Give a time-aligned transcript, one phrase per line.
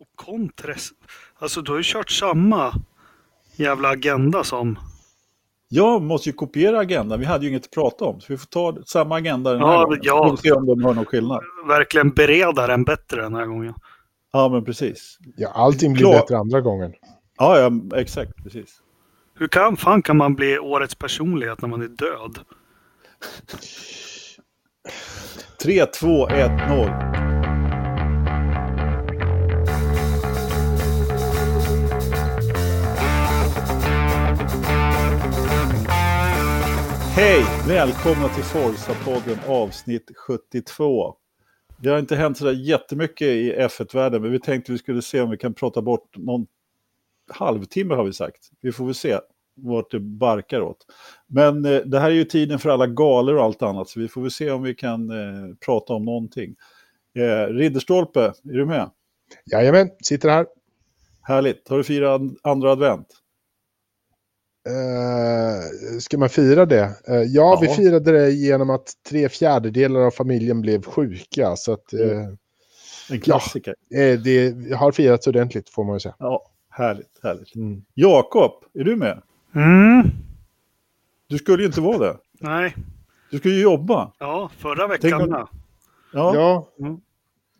[0.00, 0.88] Och Contres.
[1.38, 2.74] Alltså du har ju kört samma
[3.56, 4.78] jävla agenda som...
[5.68, 7.20] Jag måste ju kopiera agendan.
[7.20, 8.20] Vi hade ju inget att prata om.
[8.20, 10.00] Så vi får ta samma agenda den här Ja, gången.
[10.02, 10.28] ja.
[10.30, 11.40] Får se om de har någon skillnad.
[11.68, 13.74] Verkligen bereda den bättre den här gången.
[14.32, 15.18] Ja, men precis.
[15.36, 16.20] Ja, allting blir Klart.
[16.22, 16.92] bättre andra gången.
[17.38, 18.36] Ja, ja, exakt.
[18.44, 18.80] Precis.
[19.34, 22.38] Hur kan, fan kan man bli årets personlighet när man är död?
[25.62, 27.25] 3, 2, 1, 0.
[37.16, 37.44] Hej!
[37.68, 41.14] Välkomna till Forza-podden avsnitt 72.
[41.82, 45.30] Det har inte hänt sådär jättemycket i F1-världen, men vi tänkte vi skulle se om
[45.30, 46.46] vi kan prata bort någon
[47.30, 48.50] halvtimme har vi sagt.
[48.60, 49.18] Vi får väl se
[49.54, 50.86] vart det barkar åt.
[51.26, 54.08] Men eh, det här är ju tiden för alla galor och allt annat, så vi
[54.08, 56.54] får väl se om vi kan eh, prata om någonting.
[57.14, 58.90] Eh, Ridderstolpe, är du med?
[59.52, 60.46] Jajamän, sitter här.
[61.22, 61.68] Härligt.
[61.68, 63.08] Har du firat andra advent?
[64.66, 66.82] Uh, ska man fira det?
[67.08, 67.58] Eh, ja, Ja.
[67.62, 71.56] vi firade det genom att tre fjärdedelar av familjen blev sjuka.
[71.56, 72.22] Så att, eh,
[73.10, 73.74] En klassiker.
[73.94, 76.14] eh, det har firats ordentligt får man ju säga.
[76.18, 77.54] Ja, härligt, härligt.
[77.54, 77.82] Mm.
[77.94, 79.22] Jakob, är du med?
[79.54, 80.10] Mm.
[81.28, 82.16] Du skulle ju inte vara det.
[82.40, 82.76] Nej.
[83.30, 84.12] Du ska ju jobba.
[84.18, 85.46] Ja, förra Tänk veckan om-.
[86.12, 87.00] Ja, Ja, Mm.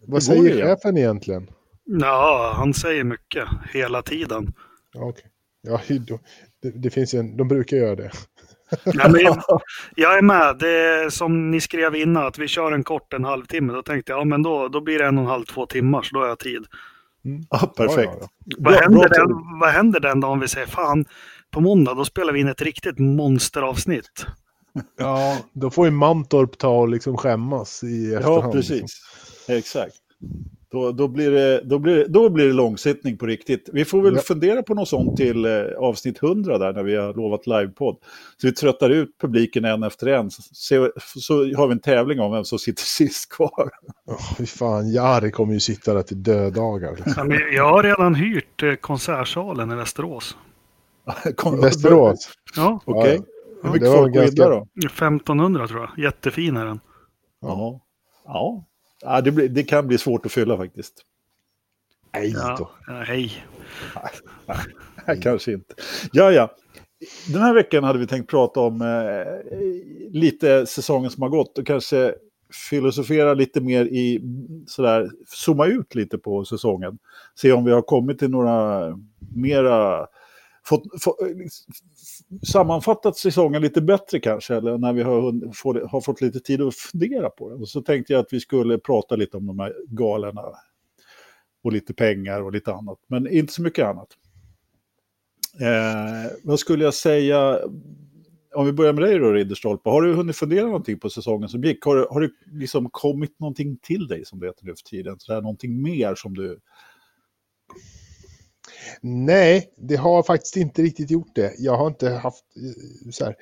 [0.06, 0.66] vad säger det, ja?
[0.66, 1.50] chefen egentligen?
[1.84, 4.52] Ja, han säger mycket hela tiden.
[4.92, 5.24] Ja, okej.
[5.62, 6.18] Ja, då-
[6.70, 8.10] det, det finns en, de brukar göra det.
[8.84, 9.42] Ja, men jag,
[9.96, 10.56] jag är med.
[10.58, 13.72] Det är som ni skrev innan, att vi kör en kort en halvtimme.
[13.72, 16.02] Då tänkte jag, ja men då, då blir det en och en halv, två timmar,
[16.02, 16.64] så då har jag tid.
[17.50, 18.10] ja perfekt.
[18.14, 21.04] Ja, ja, Vad, Bra- händer bra den, vad händer den dagen vi säger, fan,
[21.50, 24.26] på måndag då spelar vi in ett riktigt monsteravsnitt.
[24.98, 28.44] ja, då får ju Mantorp ta och liksom skämmas i efterhand.
[28.44, 29.00] Ja, precis.
[29.48, 29.94] Exakt.
[30.70, 33.68] Då, då, blir det, då, blir det, då blir det långsittning på riktigt.
[33.72, 34.20] Vi får väl Ja.
[34.20, 37.96] fundera på något sånt till eh, avsnitt 100 där när vi har lovat livepodd.
[38.36, 40.30] Så vi tröttar ut publiken en efter en.
[40.30, 43.70] Så, så, så har vi en tävling om vem som sitter sist kvar.
[44.06, 46.96] Oh, fy fan, Jari kommer ju sitta där till dödagar.
[47.06, 47.30] Liksom.
[47.32, 50.36] Ja, jag har redan hyrt eh, konsertsalen i Västerås.
[51.62, 52.28] Västerås.
[52.56, 53.18] Ja, Okej.
[53.18, 53.22] Ja,
[53.62, 54.66] Hur mycket det var folk ganska- då?
[54.86, 56.04] 1500 tror jag.
[56.04, 56.80] Jättefin är den.
[57.40, 57.80] Ja.
[58.24, 58.64] Ja.
[59.02, 60.94] Ja det, blir, det kan bli svårt att fylla faktiskt.
[62.14, 62.70] Nej då.
[62.86, 63.44] ja, hej.
[65.06, 65.74] Nej, kanske inte.
[66.12, 66.50] Ja, ja.
[67.32, 69.52] Den här veckan hade vi tänkt prata om eh,
[70.10, 72.14] lite säsongen som har gått och kanske
[72.70, 74.20] filosofera lite mer i,
[74.66, 76.98] sådär, zooma ut lite på säsongen.
[77.34, 78.82] Se om vi har kommit till några
[79.34, 80.06] mera,
[80.68, 81.74] fått, få, eh, liksom,
[82.46, 86.74] sammanfattat säsongen lite bättre kanske, eller när vi har, får, har fått lite tid att
[86.74, 87.54] fundera på det.
[87.54, 90.42] Och så tänkte jag att vi skulle prata lite om de här galerna
[91.62, 94.08] och lite pengar och lite annat, men inte så mycket annat.
[95.60, 97.58] Eh, vad skulle jag säga?
[98.54, 99.90] Om vi börjar med dig då, Ridderstolpe.
[99.90, 101.84] Har du hunnit fundera någonting på säsongen som gick?
[101.84, 105.16] Har, har det liksom kommit någonting till dig som det heter nu för tiden?
[105.18, 106.60] Så där, någonting mer som du...
[109.00, 111.54] Nej, det har faktiskt inte riktigt gjort det.
[111.58, 113.36] Jag har inte haft eh, så här.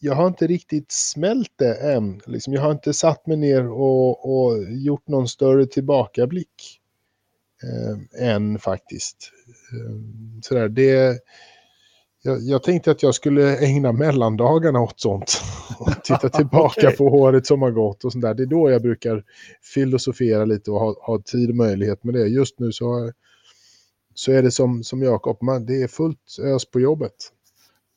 [0.00, 2.20] Jag har inte riktigt smält det än.
[2.26, 6.80] Liksom, jag har inte satt mig ner och, och gjort någon större tillbakablick
[7.62, 9.30] eh, än faktiskt.
[9.72, 9.96] Eh,
[10.42, 11.18] så där, det,
[12.22, 15.40] jag, jag tänkte att jag skulle ägna mellandagarna åt sånt.
[15.78, 16.96] Och titta tillbaka Okej.
[16.96, 18.34] på året som har gått och sånt där.
[18.34, 19.24] Det är då jag brukar
[19.74, 22.26] filosofera lite och ha, ha tid och möjlighet med det.
[22.26, 23.12] Just nu så har
[24.14, 26.18] så är det som, som Jakob, man, det är fullt
[26.54, 27.12] ös på jobbet.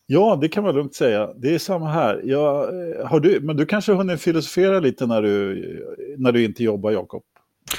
[0.08, 1.34] Ja, det kan man lugnt säga.
[1.36, 2.22] Det är samma här.
[2.24, 6.44] Jag, eh, har du, men du kanske har hunnit filosofera lite när du, när du
[6.46, 7.24] inte jobbar, Jakob?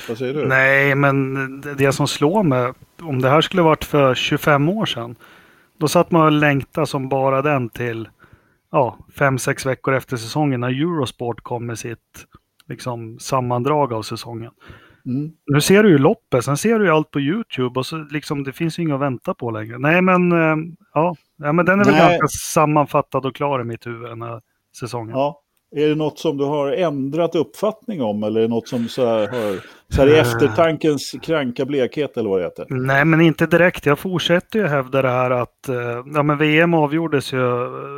[0.09, 0.47] Vad säger du?
[0.49, 4.87] Nej, men det- det som slår mig, om det här skulle varit för 25 år
[4.87, 5.17] sedan,
[5.79, 8.09] då satt man och längtade som bara den till
[8.73, 12.27] ja, fem, sex veckor efter säsongen när Eurosport kom med sitt
[12.69, 14.51] liksom, sammandrag av säsongen.
[15.07, 15.33] Mm.
[15.47, 18.45] Nu ser du ju loppet, sen ser du ju allt på YouTube och så liksom,
[18.45, 19.79] det finns ju inget att vänta på längre.
[19.79, 20.57] Nej, men eh,
[20.95, 22.19] ja, ja men den är väl Nej.
[22.19, 24.41] ganska sammanfattad och klar i mitt huvud den här
[24.79, 25.11] säsongen.
[25.11, 25.43] Ja.
[25.77, 29.07] Är det något som du har ändrat uppfattning om eller är det något som så
[29.07, 32.67] här har, så här i eftertankens kranka blekhet eller vad det heter?
[32.69, 33.87] Nej, men inte direkt.
[33.87, 37.43] Jag fortsätter ju hävda det här att eh, ja, men VM avgjordes ju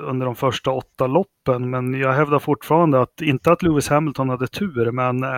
[0.09, 4.47] under de första åtta loppen, men jag hävdar fortfarande att, inte att Lewis Hamilton hade
[4.47, 5.31] tur, men eh,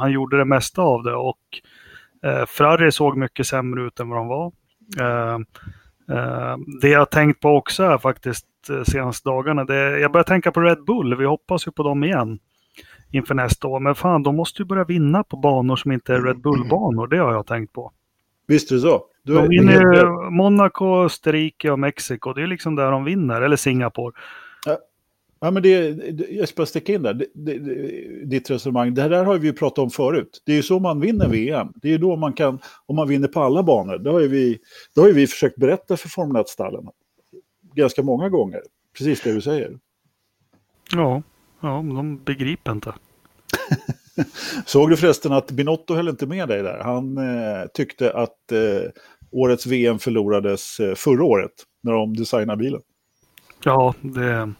[0.00, 1.38] han gjorde det mesta av det och
[2.24, 4.52] eh, Ferrari såg mycket sämre ut än vad de var.
[5.00, 5.38] Eh,
[6.80, 10.52] det jag har tänkt på också är faktiskt eh, senaste dagarna, det, jag börjar tänka
[10.52, 12.38] på Red Bull, vi hoppas ju på dem igen.
[13.10, 13.80] inför nästa år.
[13.80, 17.06] Men fan, de måste ju börja vinna på banor som inte är Red Bull-banor.
[17.06, 17.92] Det har jag tänkt på.
[18.46, 19.02] Visst är det så.
[19.24, 22.32] Du De vinner helt Monaco, Österrike och Mexiko.
[22.32, 23.42] Det är liksom där de vinner.
[23.42, 24.12] Eller Singapore.
[25.44, 25.70] Ja, men det,
[26.30, 28.94] jag ska bara sticka in där, det, det, det, ditt resonemang.
[28.94, 30.42] Det här där har vi ju pratat om förut.
[30.46, 31.68] Det är ju så man vinner VM.
[31.74, 33.98] Det är ju då man kan, om man vinner på alla banor.
[33.98, 34.58] Det har ju vi,
[34.94, 36.88] det har vi försökt berätta för Formel 1-stallen.
[37.74, 38.62] Ganska många gånger.
[38.98, 39.78] Precis det du säger.
[40.92, 41.22] Ja,
[41.60, 42.94] ja men de begriper inte.
[44.66, 46.78] Såg du förresten att Binotto höll inte med dig där?
[46.78, 48.90] Han eh, tyckte att eh,
[49.30, 51.52] årets VM förlorades eh, förra året
[51.82, 52.80] när de designade bilen.
[53.64, 54.52] Ja, det...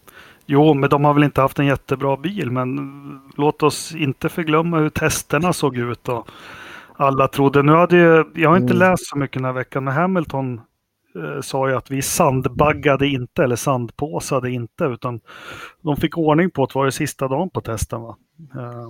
[0.46, 2.78] Jo, men de har väl inte haft en jättebra bil, men
[3.36, 6.08] låt oss inte förglömma hur testerna såg ut.
[6.08, 6.28] Och
[6.96, 8.78] alla trodde, nu hade ju, jag har inte Mm.
[8.78, 10.60] läst så mycket den här veckan, men Hamilton
[11.16, 15.20] eh, sa ju att vi sandbaggade inte, eller sandpåsade inte, utan
[15.82, 18.16] de fick ordning på det, var det sista dagen på testen va?
[18.54, 18.88] Eh,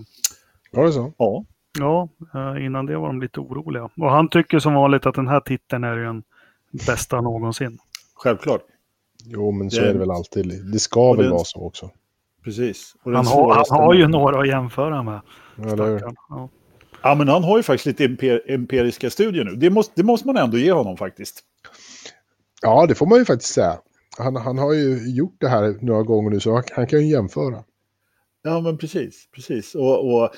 [0.72, 1.12] Var det så?
[1.18, 1.44] Ja,
[1.78, 3.88] ja, eh, innan det var de lite oroliga.
[3.96, 6.22] Och han tycker som vanligt att den här titeln är ju den
[6.86, 7.78] bästa någonsin.
[8.16, 8.60] självklart.
[9.26, 10.72] Jo, men så Det- är det väl alltid.
[10.72, 11.90] Det ska Och väl det- vara så också.
[12.44, 12.94] Precis.
[13.02, 15.20] Och den Han har, han har ju några att jämföra med.
[15.56, 16.48] Ja.
[17.02, 19.50] Ja, men han har ju faktiskt lite emper, empiriska studier nu.
[19.56, 21.40] Det måste, det måste man ändå ge honom faktiskt.
[22.62, 23.78] Ja, det får man ju faktiskt säga.
[24.18, 27.06] Han, han har ju gjort det här några gånger nu, så han, han kan ju
[27.06, 27.64] jämföra.
[28.42, 29.28] Ja, men precis.
[29.34, 29.74] precis.
[29.74, 30.30] Och, och,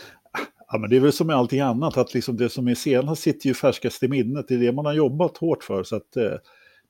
[0.73, 3.23] ja, men det är väl som med allting annat, att liksom det som är senast
[3.23, 4.49] sitter ju färskast i minnet.
[4.49, 5.83] Det är det man har jobbat hårt för.
[5.83, 6.33] Så att, eh,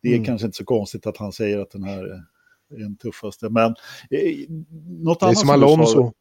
[0.04, 0.24] det är Mm.
[0.24, 2.22] kanske inte så konstigt att han säger att den här är
[2.78, 3.48] den tuffaste.
[3.48, 3.74] Men eh,
[5.04, 6.12] något Det är annat som du sa- Alonso.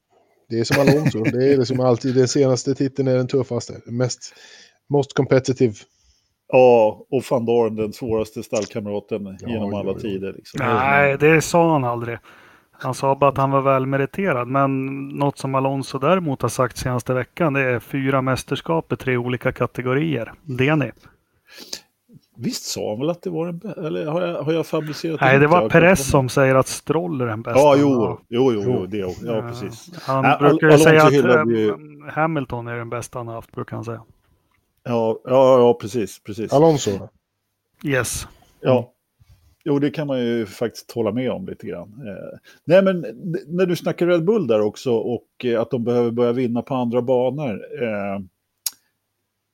[0.50, 1.24] Det är som Alonso.
[1.24, 3.74] Det är liksom alltid den senaste titeln är den tuffaste.
[3.86, 4.34] Mest,
[4.90, 5.74] most competitive.
[6.48, 10.00] Ja, och van Dorn, den svåraste stallkamraten Ja, genom jo, alla jo.
[10.00, 10.34] tider.
[10.34, 10.60] Liksom.
[10.64, 12.18] Nej, det sa han aldrig.
[12.72, 14.48] Han sa bara att han var välmeriterad.
[14.48, 19.18] Men något som Alonso däremot har sagt senaste veckan det är fyra mästerskap i tre
[19.18, 20.34] olika kategorier.
[20.44, 20.92] Det ni.
[22.36, 23.88] Visst sa han väl att det var den bästa?
[23.88, 27.26] Eller har jag, har jag fabricerat Nej, det var Perez som säger att Stroll är
[27.26, 27.60] den bästa.
[27.60, 29.94] Ja, jo, jo, jo, jo det, ja, precis.
[30.02, 31.76] Han Ja, brukar ju säga att ju- eh,
[32.14, 34.04] Hamilton är den bästa han har haft, brukar han säga.
[34.84, 36.54] Ja, ja, ja precis, precis.
[36.54, 36.92] Alonso.
[37.84, 38.28] Yes.
[38.62, 38.90] Ja.
[39.66, 42.08] Jo, det kan man ju faktiskt hålla med om lite grann.
[42.08, 43.06] Eh, nej, men
[43.48, 46.76] när du snackar Red Bull där också och eh, att de behöver börja vinna på
[46.76, 47.62] andra banor.
[47.84, 48.20] Eh,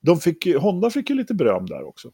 [0.02, 2.10] de fick, Honda fick ju lite beröm där också.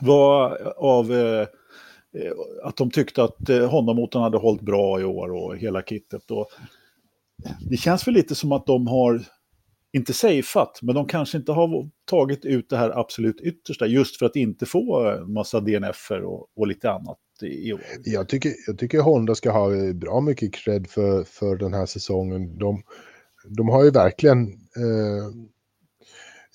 [0.00, 2.32] Var av eh, eh,
[2.62, 6.30] att de tyckte att eh, Honda-motorn hade hållit bra i år och hela kittet.
[6.30, 6.46] Och
[7.70, 9.22] det känns väl lite som att de har,
[9.92, 14.26] inte safeat, men de kanske inte har tagit ut det här absolut yttersta just för
[14.26, 17.80] att inte få en massa DNF-er och, och lite annat i, år.
[18.04, 21.86] Jag tycker, jag tycker Honda ska ha eh, bra mycket cred för, för den här
[21.86, 22.58] säsongen.
[22.58, 22.82] De,
[23.48, 25.53] de har ju verkligen eh,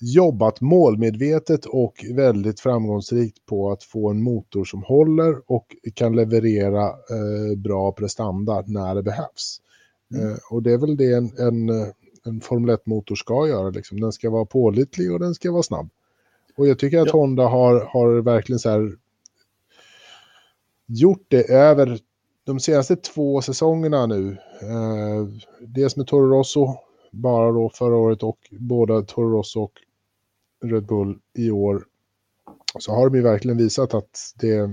[0.00, 6.86] jobbat målmedvetet och väldigt framgångsrikt på att få en motor som håller och kan leverera
[6.88, 9.60] eh, bra prestanda när det behövs.
[10.14, 10.28] Mm.
[10.28, 11.70] Eh, och det är väl det en, en,
[12.24, 13.70] en Formel 1-motor ska göra.
[13.70, 14.00] Liksom.
[14.00, 15.88] Den ska vara pålitlig och den ska vara snabb.
[16.56, 17.12] Och jag tycker att Ja.
[17.12, 18.92] Honda har, har verkligen så här
[20.86, 21.98] gjort det över
[22.44, 24.36] de senaste två säsongerna nu.
[24.62, 25.26] Eh,
[25.60, 26.74] dels med Toro Rosso,
[27.10, 29.72] bara då förra året och båda Toro Rosso och
[30.62, 31.84] Red Bull i år.
[32.78, 34.68] Så har de ju verkligen visat att det, eh,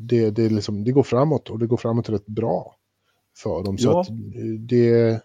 [0.00, 2.76] det, det, liksom, det går framåt och det går framåt rätt bra
[3.36, 3.78] för dem.
[3.78, 4.00] Så Ja.
[4.00, 4.14] att eh,
[4.60, 5.20] det,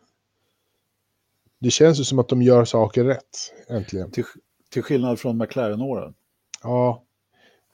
[1.60, 4.12] det känns ju som att de gör saker rätt, äntligen.
[4.12, 4.24] Till,
[4.72, 6.14] till skillnad från McLaren-åren.
[6.64, 7.04] Ja,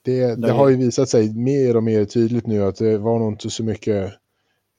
[0.02, 3.32] det, det har ju visat sig mer och mer tydligt nu att det var nog
[3.32, 4.04] inte så mycket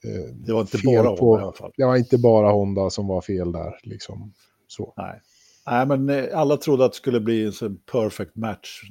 [0.04, 1.72] eh, Det var inte fel bara på- Honda i alla fall.
[1.76, 3.80] Det var inte bara Honda som var fel där.
[3.82, 4.32] Liksom.
[4.66, 4.94] Så.
[4.96, 5.20] Nej.
[5.66, 8.82] Nej, men eh, alla trodde att det skulle bli en sån perfect match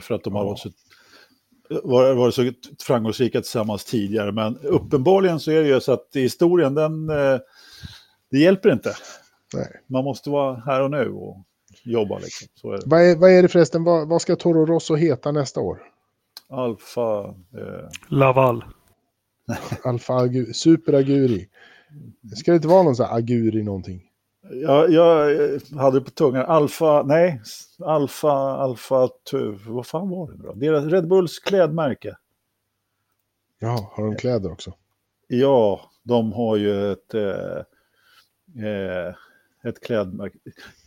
[0.00, 0.70] för att de har varit så,
[1.68, 2.52] var, varit så
[2.86, 4.32] framgångsrika tillsammans tidigare.
[4.32, 7.38] Men uppenbarligen så är det ju så att historien, den, eh,
[8.30, 8.94] det hjälper inte.
[9.54, 9.82] Nej.
[9.86, 11.36] Man måste vara här och nu och
[11.84, 12.48] jobba liksom.
[12.54, 12.82] Så är det.
[12.86, 15.78] Vad, är, vad är det förresten, vad, vad ska Toro Rosso heta nästa år?
[16.48, 17.24] Alfa,
[17.58, 18.64] eh, Laval.
[19.84, 21.48] Alfa Agu, Super Aguri.
[22.36, 24.02] Ska det inte vara någon sån här Aguri någonting?
[24.50, 27.40] Jag, jag eh, hade på tungan, Alfa, nej,
[27.84, 30.52] Alfa, Alfa, tu, vad fan var det då?
[30.52, 32.16] Deras Red Bulls klädmärke.
[33.58, 34.74] Ja, har de kläder också?
[35.28, 37.58] Ja, de har ju ett, eh,
[38.66, 39.14] eh,
[39.64, 40.38] ett klädmärke.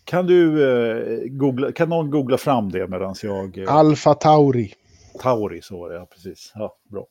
[0.04, 3.58] Kan du eh, googla, kan någon googla fram det medan jag...
[3.58, 4.74] Eh, Alfa Tauri.
[5.20, 6.52] Tauri, så var det, ja precis.
[6.56, 7.08] Ja, bra.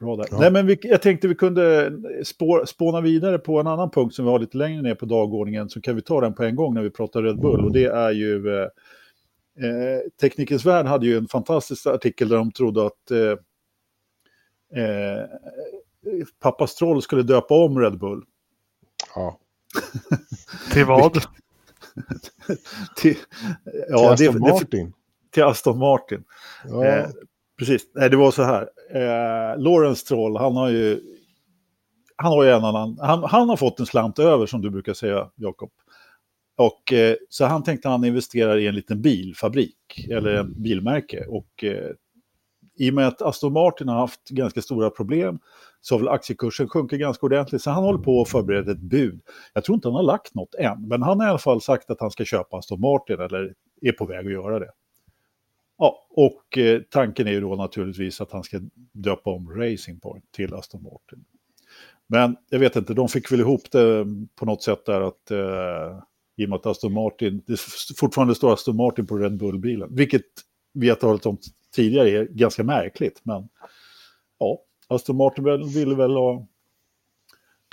[0.00, 0.26] Bra där.
[0.30, 0.38] Ja.
[0.40, 1.92] Nej, men vi, jag tänkte vi kunde
[2.24, 5.68] spå, spåna vidare på en annan punkt som vi har lite längre ner på dagordningen.
[5.68, 7.64] Så kan vi ta den på en gång när vi pratar Red Bull.
[7.64, 8.56] Och det är ju...
[8.56, 8.68] Eh,
[9.64, 13.38] eh, Teknikens Värld hade ju en fantastisk artikel där de trodde att eh,
[14.82, 15.24] eh,
[16.40, 18.24] pappa Stroll skulle döpa om Red Bull.
[19.14, 19.38] Ja.
[20.72, 21.12] Till vad?
[21.12, 21.22] Till,
[22.96, 23.16] Till
[23.88, 24.92] ja, Aston det, det, Martin.
[25.30, 26.24] till Aston Martin.
[26.64, 26.84] Ja.
[26.84, 27.08] Eh,
[27.58, 28.68] precis, Nej, det var så här.
[28.94, 31.00] Eh, Lawrence Stroll, han har ju...
[32.16, 32.98] Han har ju en annan...
[33.00, 35.70] Han, han har fått en slant över som du brukar säga, Jakob.
[36.56, 41.24] Och eh, så han tänkte han investerar i en liten bilfabrik, eller en bilmärke.
[41.28, 41.90] Och eh,
[42.78, 45.38] i och med att Aston Martin har haft ganska stora problem
[45.80, 47.62] så har väl aktiekursen sjunkit ganska ordentligt.
[47.62, 49.20] Så han håller på att förbereda ett bud.
[49.52, 51.90] Jag tror inte han har lagt något än, men han har i alla fall sagt
[51.90, 54.70] att han ska köpa Aston Martin eller är på väg att göra det.
[55.78, 58.60] Ja, och eh, tanken är ju då naturligtvis att han ska
[58.92, 61.24] döpa om Racing Point till Aston Martin.
[62.06, 64.06] Men jag vet inte, de fick väl ihop det
[64.36, 66.00] på något sätt där att eh,
[66.36, 67.60] i och med att Aston Martin, det
[67.96, 70.22] fortfarande står Aston Martin på Red Bull-bilen, vilket
[70.72, 71.38] vi har talat om
[71.74, 73.20] tidigare är ganska märkligt.
[73.22, 73.48] Men
[74.38, 76.46] ja, Aston Martin ville väl ha...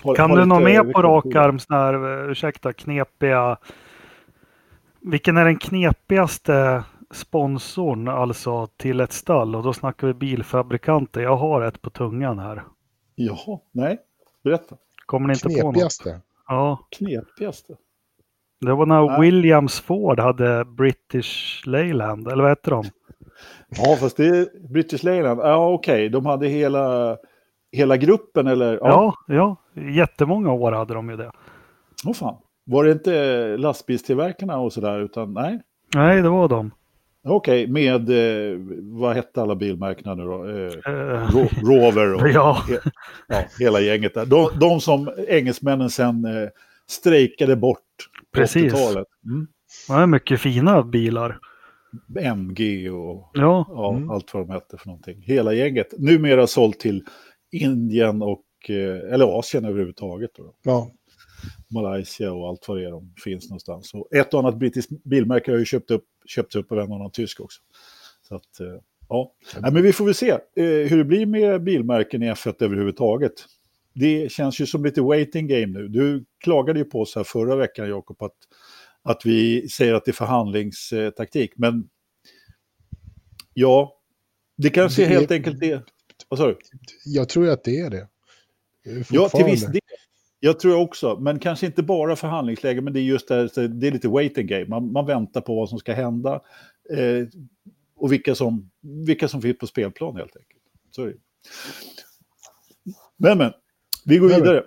[0.04, 3.58] ha Kan ha du nå med på rak arm här, eh, ursäkta, knepiga...
[5.06, 6.84] Vilken är den knepigaste
[7.14, 9.56] sponsorn alltså till ett stall?
[9.56, 11.22] Och då snackar vi bilfabrikanter.
[11.22, 12.64] Jag har ett på tungan här.
[13.16, 13.98] Jaha, nej,
[14.44, 14.76] berätta.
[15.06, 15.74] Kommer ni inte på något?
[15.74, 16.22] Knepigaste.
[16.48, 17.76] Ja, Knepigaste.
[18.62, 19.22] det var när Nej.
[19.22, 22.84] Williams Ford hade British Leyland, eller vad hette de?
[23.70, 25.40] Ja, fast det är British Leyland.
[25.40, 27.18] Ja, okej, de hade hela,
[27.72, 28.74] hela gruppen eller?
[28.82, 31.32] Ja, ja, jättemånga år hade de ju det.
[32.08, 32.36] Åh fan.
[32.66, 35.62] Var det inte lastbilstillverkarna och sådär, utan nej?
[35.96, 36.72] Nej, det var de.
[37.26, 40.46] Okej, med, eh, vad hette alla bilmärkena nu då?
[40.50, 40.72] Eh,
[41.34, 42.64] Ro- Rover och Ja.
[42.70, 42.78] he,
[43.28, 44.26] ja, hela gänget där.
[44.26, 46.50] De, de som engelsmännen sen eh,
[46.90, 47.80] strejkade bort
[48.32, 48.74] på Precis.
[48.74, 49.08] 80-talet.
[49.26, 49.48] Mm.
[49.88, 51.40] Det är mycket fina bilar.
[52.20, 54.10] MG och Ja, ja, Mm.
[54.10, 55.22] allt vad de hette för någonting.
[55.22, 55.88] Hela gänget.
[55.98, 57.04] Numera sålt till
[57.52, 60.32] Indien och, eh, eller Asien överhuvudtaget.
[60.38, 60.54] Då.
[60.64, 60.88] Ja.
[61.68, 63.94] Malaysia och allt vad det är de finns någonstans.
[63.94, 67.12] Och ett och annat brittiskt bilmärke har ju köpt upp, köpt upp av en annan
[67.12, 67.62] tysk också.
[68.28, 68.68] Så att, eh,
[69.10, 69.34] ja.
[69.60, 73.34] Nej, men vi får väl se eh, hur det blir med bilmärken i F1 överhuvudtaget.
[73.94, 75.88] Det känns ju som lite waiting game nu.
[75.88, 78.36] Du klagade ju på oss här förra veckan, Jakob, att,
[79.02, 81.52] att vi säger att det är förhandlingstaktik.
[81.56, 81.90] Men
[83.54, 84.00] ja,
[84.58, 85.84] det kanske Det är- helt enkelt är...
[86.30, 86.58] Vad sa du?
[87.06, 88.08] Jag tror att det är det.
[89.10, 89.82] Ja, till viss del.
[90.46, 93.92] Jag tror också, men kanske inte bara förhandlingsläge, men det är just det, det är
[93.92, 94.66] lite waiting game.
[94.66, 96.42] Man, man väntar på vad som ska hända
[96.90, 97.28] eh,
[97.96, 98.72] och vilka som,
[99.06, 100.62] vilka som finns på spelplan helt enkelt.
[100.92, 101.12] Så.
[103.18, 103.52] Men, men,
[104.06, 104.64] vi går Nej, vidare.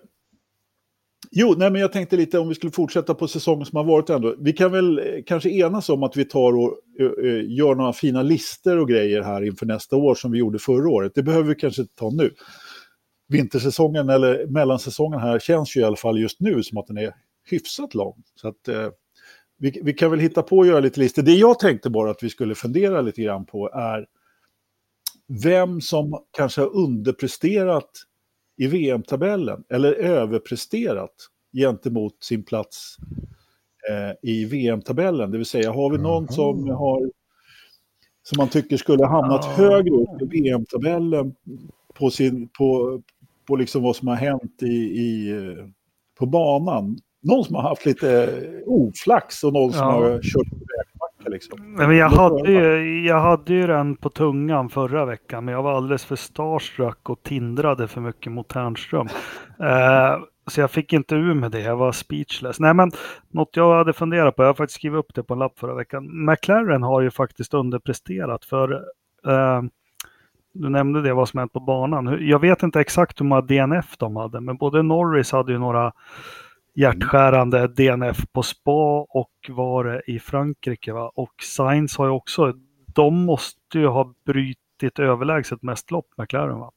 [1.30, 4.10] Jo, nej, men jag tänkte lite om vi skulle fortsätta på säsongen som har varit
[4.10, 4.34] ändå.
[4.38, 7.92] Vi kan väl eh, kanske enas om att vi tar och eh, eh, gör några
[7.92, 11.12] fina listor och grejer här inför nästa år som vi gjorde förra året.
[11.14, 12.34] Det behöver vi kanske ta nu
[13.28, 17.14] vintersäsongen eller mellansäsongen här känns ju i alla fall just nu som att den är
[17.50, 18.22] hyfsat lång.
[18.34, 18.88] Så att eh,
[19.58, 21.22] vi, vi kan väl hitta på att göra lite listor.
[21.22, 24.06] Det jag tänkte bara att vi skulle fundera lite grann på är
[25.42, 27.90] vem som kanske har underpresterat
[28.58, 31.14] i VM-tabellen eller överpresterat
[31.52, 32.96] gentemot sin plats
[33.90, 35.30] eh, i VM-tabellen.
[35.30, 36.32] Det vill säga, har vi någon Aha.
[36.32, 37.10] som har
[38.22, 39.52] som man tycker skulle ha hamnat Ja.
[39.52, 41.34] högre upp i VM-tabellen
[41.94, 43.02] på, sin, på,
[43.46, 44.66] på liksom vad som har hänt i,
[45.00, 45.34] i,
[46.18, 46.96] på banan.
[47.22, 49.92] Någon som har haft lite oflax och någon som Ja.
[49.92, 51.30] har kört på vägbackar.
[51.30, 51.74] Liksom.
[51.74, 55.72] Men jag, hade ju, jag hade ju den på tungan förra veckan, men jag var
[55.72, 59.08] alldeles för starstruck och tindrade för mycket mot Ternström.
[59.60, 62.60] Eh, så jag fick inte ur med det, jag var speechless.
[62.60, 62.90] Nej, men
[63.28, 65.74] något jag hade funderat på, jag har faktiskt skrivit upp det på en lapp förra
[65.74, 66.26] veckan.
[66.26, 68.72] McLaren har ju faktiskt underpresterat för
[69.26, 69.62] eh,
[70.60, 72.18] du nämnde det, vad som hänt på banan.
[72.28, 75.92] Jag vet inte exakt hur många DNF de hade, men både Norris hade ju några
[76.74, 80.92] hjärtskärande DNF på Spa och var det i Frankrike.
[80.92, 81.12] Va?
[81.14, 82.52] Och Sainz har ju också,
[82.94, 86.58] de måste ju ha brutit överlägset mest lopp, McLaren.
[86.58, 86.72] Va?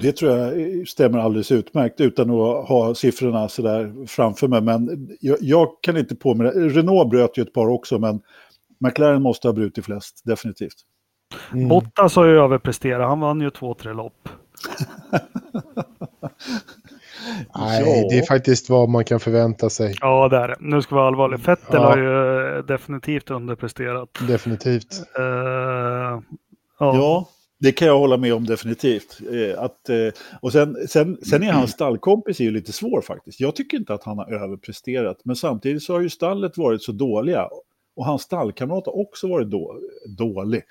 [0.00, 4.60] Det tror jag stämmer alldeles utmärkt utan att ha siffrorna sådär framför mig.
[4.60, 6.50] Men jag, jag kan inte påminna.
[6.50, 8.20] Renault bröt ju ett par också, men
[8.80, 10.76] McLaren måste ha brutit flest, definitivt.
[11.52, 11.68] Mm.
[11.68, 14.28] Bottas har ju överpresterat, han vann ju två, tre lopp.
[17.58, 19.94] Nej, det är faktiskt vad man kan förvänta sig.
[20.00, 20.56] Ja, det är det.
[20.60, 21.40] Nu ska vi vara allvarliga.
[21.46, 21.80] Vettel Ja.
[21.80, 24.08] har ju eh, definitivt underpresterat.
[24.28, 25.02] Definitivt.
[25.18, 26.22] Eh, ja.
[26.78, 27.28] Ja,
[27.60, 29.18] Det kan jag hålla med om definitivt.
[29.32, 29.80] Eh, att,
[30.40, 33.40] och sen, sen, sen är hans stallkompis ju lite svår faktiskt.
[33.40, 36.92] Jag tycker inte att han har överpresterat, men samtidigt så har ju stallet varit så
[36.92, 37.48] dåliga.
[37.96, 39.76] Och hans stallkamrat har också varit då,
[40.18, 40.62] dålig.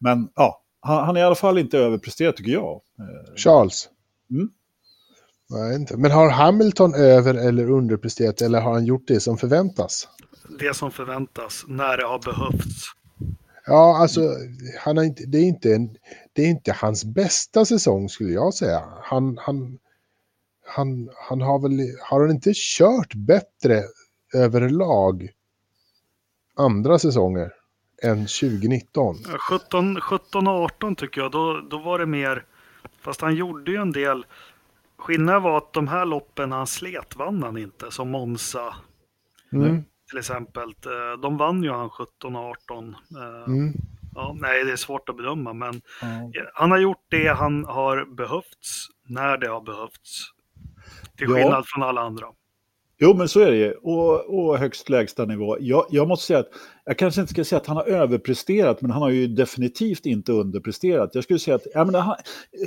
[0.00, 2.80] Men ja, han, han är i alla fall inte överpresterat tycker jag.
[2.98, 3.88] Eh, Charles?
[4.30, 4.50] Mm.
[5.50, 5.96] Nej, inte.
[5.96, 10.08] Men har Hamilton över eller underpresterat eller har han gjort det som förväntas?
[10.58, 12.84] Det som förväntas när det har behövts.
[13.66, 14.20] Ja, alltså,
[14.78, 15.96] han har inte, det, är inte en,
[16.32, 18.82] det är inte hans bästa säsong skulle jag säga.
[19.02, 19.78] Han, han,
[20.66, 23.82] han, han har väl, har han inte kört bättre
[24.34, 25.28] överlag
[26.56, 27.52] andra säsonger
[28.02, 29.16] än 2019?
[29.50, 32.44] 17, 17 och 18 tycker jag, då, då var det mer,
[33.00, 34.26] fast han gjorde ju en del.
[34.98, 38.74] Skillnaden var att de här loppen han slet vann han inte, som Monza
[39.52, 39.84] Mm.
[40.08, 40.68] till exempel.
[40.68, 42.96] Eh, De vann ju han 17 och 18.
[43.16, 43.72] Eh, Mm.
[44.14, 45.80] Ja, nej, det är svårt att bedöma, men
[46.32, 46.42] Ja.
[46.54, 50.30] han har gjort det han har behövts när det har behövts.
[51.16, 51.34] Till Ja.
[51.34, 52.26] skillnad från alla andra.
[53.00, 53.72] Jo, men så är det ju.
[53.72, 55.56] Och, och högst lägsta nivå.
[55.60, 56.48] Jag, jag måste säga att,
[56.84, 60.32] jag kanske inte ska säga att han har överpresterat, men han har ju definitivt inte
[60.32, 61.14] underpresterat.
[61.14, 62.16] Jag skulle säga att, jag, menar, han,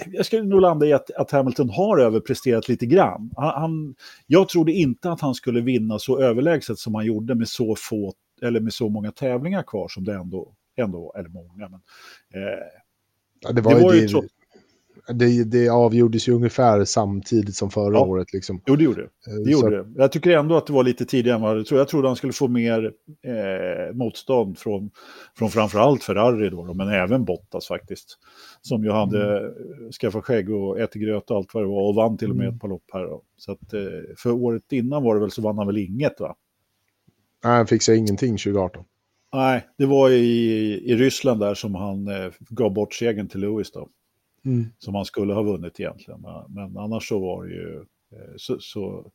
[0.08, 3.32] jag skulle nog landa i att, att Hamilton har överpresterat lite grann.
[3.36, 3.96] Han, han,
[4.28, 8.14] jag trodde inte att han skulle vinna så överlägset som han gjorde med så få,
[8.42, 11.70] eller med så många tävlingar kvar som det ändå, ändå eller många.
[11.70, 11.74] Men,
[12.44, 12.60] eh,
[13.44, 14.28] Ja, det, var Det ju var ju trots-
[15.14, 18.06] det, det avgjordes ju ungefär samtidigt som förra Ja.
[18.06, 18.34] året.
[18.34, 18.62] Liksom.
[18.66, 19.32] jo, det gjorde det.
[19.32, 19.86] Eh, Det gjorde det.
[19.96, 21.82] Jag tycker ändå att det var lite tidigare än vad jag trodde.
[21.82, 22.92] Jag trodde han skulle få mer
[23.28, 24.92] eh, motstånd från,
[25.38, 28.18] från framförallt Ferrari då, då, men även Bottas faktiskt.
[28.62, 29.92] Som ju hade mm.
[30.02, 32.44] skaffat skägg och ätit gröt och allt vad det var och vann till och med
[32.46, 32.56] Mm.
[32.56, 33.04] ett par lopp här.
[33.04, 33.22] Då.
[33.38, 33.82] Så att, eh,
[34.18, 36.36] för året innan var det väl så vann han väl inget va?
[37.44, 38.84] Nej, han fixade ingenting 2018.
[39.34, 40.24] Nej, det var i,
[40.86, 43.90] i Ryssland där som han eh, gav bort segern till Lewis då.
[44.46, 44.66] Mm.
[44.78, 46.22] som han skulle ha vunnit egentligen.
[46.50, 47.76] Men, annars så var det ju...
[48.12, 49.12] eh, Så, så.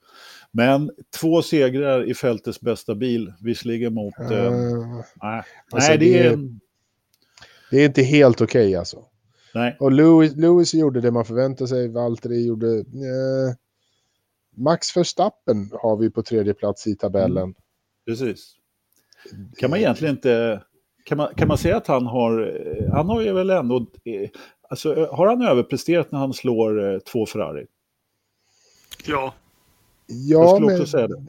[0.52, 0.90] Men
[1.21, 4.14] två segrar i fältets bästa bil, visserligen mot...
[4.18, 4.52] Eh, Eh,
[5.23, 5.42] nej,
[5.73, 6.33] alltså nej, det det- är...
[6.33, 6.61] en-
[7.71, 9.04] det är inte helt okej alltså.
[9.54, 11.89] Nej, Och Lewis, Lewis gjorde det man förväntade sig.
[11.89, 12.67] Valtteri gjorde...
[12.78, 13.54] Eh,
[14.56, 17.54] Max Verstappen har vi på tredje plats i tabellen.
[18.06, 18.52] precis.
[19.58, 20.62] Kan man egentligen inte...
[21.04, 22.60] Kan man, kan man säga att han har...
[22.93, 23.86] Han har ju väl ändå...
[24.69, 27.67] Alltså, eh, har han överpresterat när han slår eh, två Ferrari?
[29.07, 29.35] Ja,
[30.07, 31.25] Ja, Jag skulle men också säga det.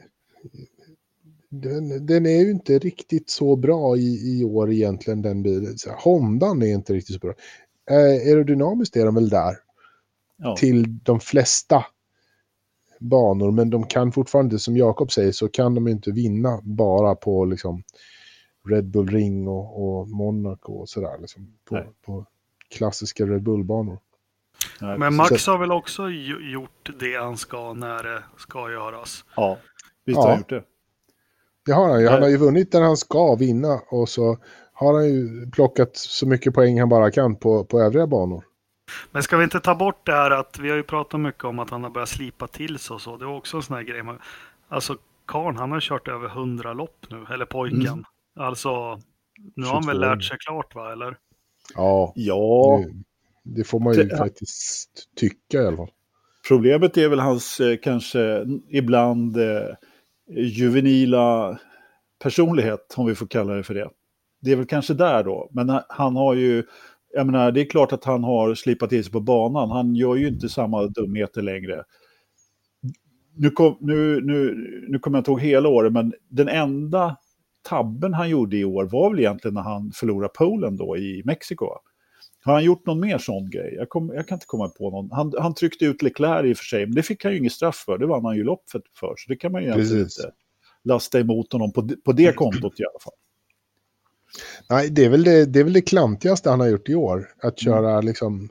[1.48, 5.76] den, den är ju inte riktigt så bra i, i år egentligen, den bilen.
[6.04, 7.34] Hondan är inte riktigt så bra.
[7.90, 9.56] Eh, aerodynamiskt är de väl där
[10.40, 10.56] Ja.
[10.56, 11.84] till de flesta
[13.00, 17.44] banor, men de kan fortfarande, som Jakob säger, så kan de inte vinna bara på
[17.44, 17.82] liksom
[18.68, 21.18] Red Bull Ring och, och Monaco och sådär.
[21.20, 21.58] Liksom,
[22.06, 22.26] på
[22.70, 23.98] klassiska Red Bull-banor.
[24.98, 25.14] Men.
[25.16, 29.24] Max har väl också ju- gjort det han ska när det ska göras.
[29.36, 29.58] Ja,
[30.04, 30.22] visst Ja.
[30.22, 30.64] har han gjort det.
[31.66, 32.08] Det har han ju.
[32.08, 34.38] Han har ju vunnit där han ska vinna och så
[34.72, 38.44] har han ju plockat så mycket poäng han bara kan på, på övriga banor.
[39.10, 41.58] Men ska vi inte ta bort det här att vi har ju pratat mycket om
[41.58, 43.16] att han har börjat slipa till sig och så.
[43.16, 44.02] Det var också en sån här grej.
[44.02, 44.18] Man-
[44.68, 47.80] Alltså Karn, han har kört över 100 lopp nu, eller pojken.
[47.86, 48.04] Mm.
[48.40, 49.00] Alltså,
[49.56, 50.00] nu har han väl 22.
[50.14, 51.16] lärt sig klart va, eller?
[51.74, 52.84] Ja, Ja,
[53.44, 55.90] det, det får man ju Det- faktiskt tycka i alla fall.
[56.48, 59.68] Problemet är väl hans eh, kanske ibland eh,
[60.36, 61.58] juvenila
[62.22, 63.90] personlighet, om vi får kalla det för det.
[64.40, 66.64] Det är väl kanske där då, men han- han har ju,
[67.14, 70.14] jag menar, det är klart att han har slipat till sig på banan, han gör
[70.16, 71.84] ju inte samma dumheter längre.
[73.36, 74.54] Nu, kom, nu, nu,
[74.88, 77.16] nu kommer jag inte ihåg hela året, men den enda
[77.68, 81.66] tabben han gjorde i år var väl egentligen när han förlorade Polen då i Mexiko.
[82.44, 83.74] Har han gjort någon mer sån grej?
[83.76, 85.10] Jag, kom, jag kan inte komma på någon.
[85.10, 87.52] Han, han tryckte ut Leclerc i och för sig, men det fick han ju inget
[87.52, 87.98] straff för.
[87.98, 90.32] Det vann han ju lopp för, så det kan man ju egentligen inte
[90.84, 93.14] lasta emot honom på, på det kontot i alla fall.
[94.70, 97.28] Nej, det är, väl det, det är väl det klantigaste han har gjort i år.
[97.42, 98.48] Att köra liksom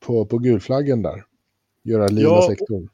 [0.00, 1.24] på, på gulflaggen där.
[1.82, 2.88] Göra lila Ja, sektorn.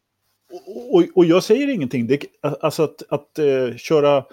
[0.66, 2.06] Och, och, och jag säger ingenting.
[2.06, 2.24] Det,
[2.60, 4.24] alltså att, att eh, köra,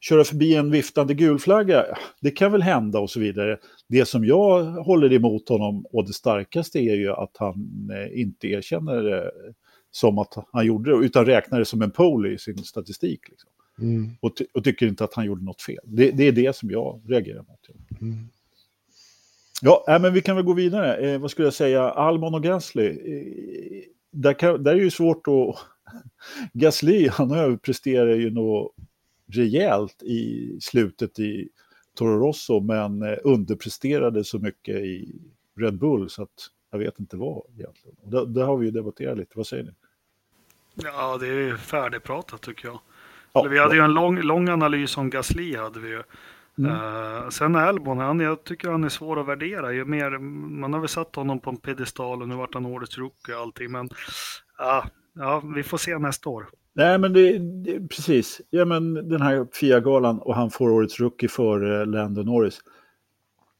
[0.00, 1.84] köra förbi en viftande gulflagga,
[2.20, 3.58] det kan väl hända och så vidare.
[3.88, 8.48] Det som jag håller emot honom och det starkaste är ju att han eh, inte
[8.48, 9.30] erkänner det
[9.90, 13.20] som att han gjorde det, utan räknar det som en pole i sin statistik.
[13.28, 13.50] Liksom.
[13.80, 15.78] Mm, Och, och tycker inte att han gjorde något fel.
[15.84, 18.00] Det, det är det som jag reagerar mot.
[18.00, 18.28] mm.
[19.62, 20.96] Ja, äh, men vi kan väl gå vidare.
[20.96, 21.90] Eh, vad skulle jag säga?
[21.90, 22.86] Albon och Gasly.
[22.86, 23.82] Eh,
[24.12, 25.56] där, kan, där är ju svårt att...
[26.52, 28.70] Gasly, han överpresterar ju nog
[29.32, 31.48] rejält i slutet i,
[31.96, 35.20] Toro Rosso men eh, underpresterade så mycket i
[35.56, 37.96] Red Bull så att jag vet inte vad egentligen.
[38.02, 39.70] Och det, det har vi ju debatterat lite, vad säger ni?
[40.74, 42.80] Ja, det är färdigpratat tycker jag.
[43.32, 43.76] Ja, Eller vi hade bra.
[43.76, 46.02] ju en lång, lång analys om Gasly hade vi ju.
[46.58, 46.72] Mm.
[46.72, 49.72] Eh, sen Albon, han, jag tycker han är svår att värdera.
[49.72, 50.18] Ju mer,
[50.58, 53.40] man har väl satt honom på en piedestal och nu vart han årets rookie och
[53.40, 53.72] allting.
[53.72, 53.88] Men
[54.58, 54.84] ja,
[55.14, 56.46] ja, vi får se nästa år.
[56.76, 58.40] Nej, men det, det, precis.
[58.50, 62.60] Ja, men den här FIA-galan och han får årets rookie för eh, Lando Norris.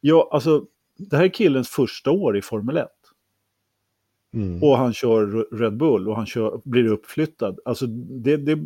[0.00, 0.64] Ja, alltså,
[0.98, 2.88] det här är killens första år i Formel 1.
[4.34, 4.62] Mm.
[4.62, 7.58] Och han kör Red Bull och han kör, blir uppflyttad.
[7.64, 8.58] Alltså, det, det,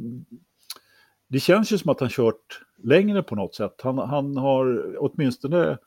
[1.29, 3.81] det känns ju som att han kört längre på något sätt.
[3.83, 5.79] Han, han har åtminstone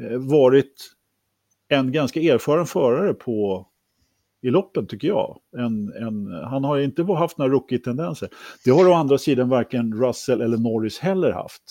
[0.00, 0.92] eh, varit
[1.68, 3.66] en ganska erfaren förare på,
[4.42, 5.38] i loppen tycker jag.
[5.56, 8.28] En, en, han har inte haft några rookie-tendenser.
[8.64, 11.62] Det har å andra sidan varken Russell eller Norris heller haft.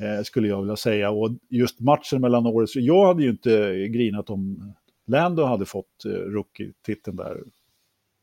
[0.00, 1.10] Eh, skulle jag vilja säga.
[1.10, 4.72] Och just matchen mellan Norris, jag hade ju inte grinat om
[5.06, 7.42] Lando hade fått eh, rookie-titeln där.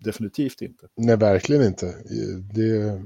[0.03, 0.87] Definitivt inte.
[0.95, 1.85] Nej, verkligen inte.
[2.53, 3.01] Det...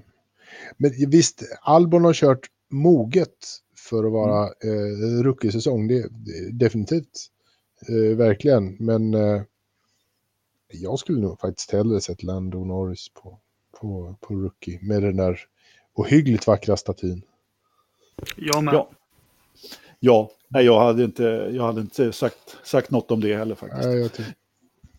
[0.78, 3.38] Men visst, Albon har kört moget
[3.90, 5.88] för att vara eh, rookie-säsong.
[5.88, 7.28] Det, det, definitivt.
[7.88, 8.76] Eh, verkligen.
[8.80, 9.42] Men eh,
[10.74, 13.40] jag skulle nog faktiskt hellre sett Lando Norris på,
[13.80, 14.80] på, på rookie.
[14.82, 15.40] Med den där
[15.96, 17.22] ohyggligt vackra statyn.
[18.36, 18.74] Jag med.
[18.74, 18.90] Ja.
[20.00, 23.88] Ja, nej, jag hade inte, jag hade inte sagt, sagt något om det heller faktiskt.
[23.88, 24.34] Nej, jag tycker...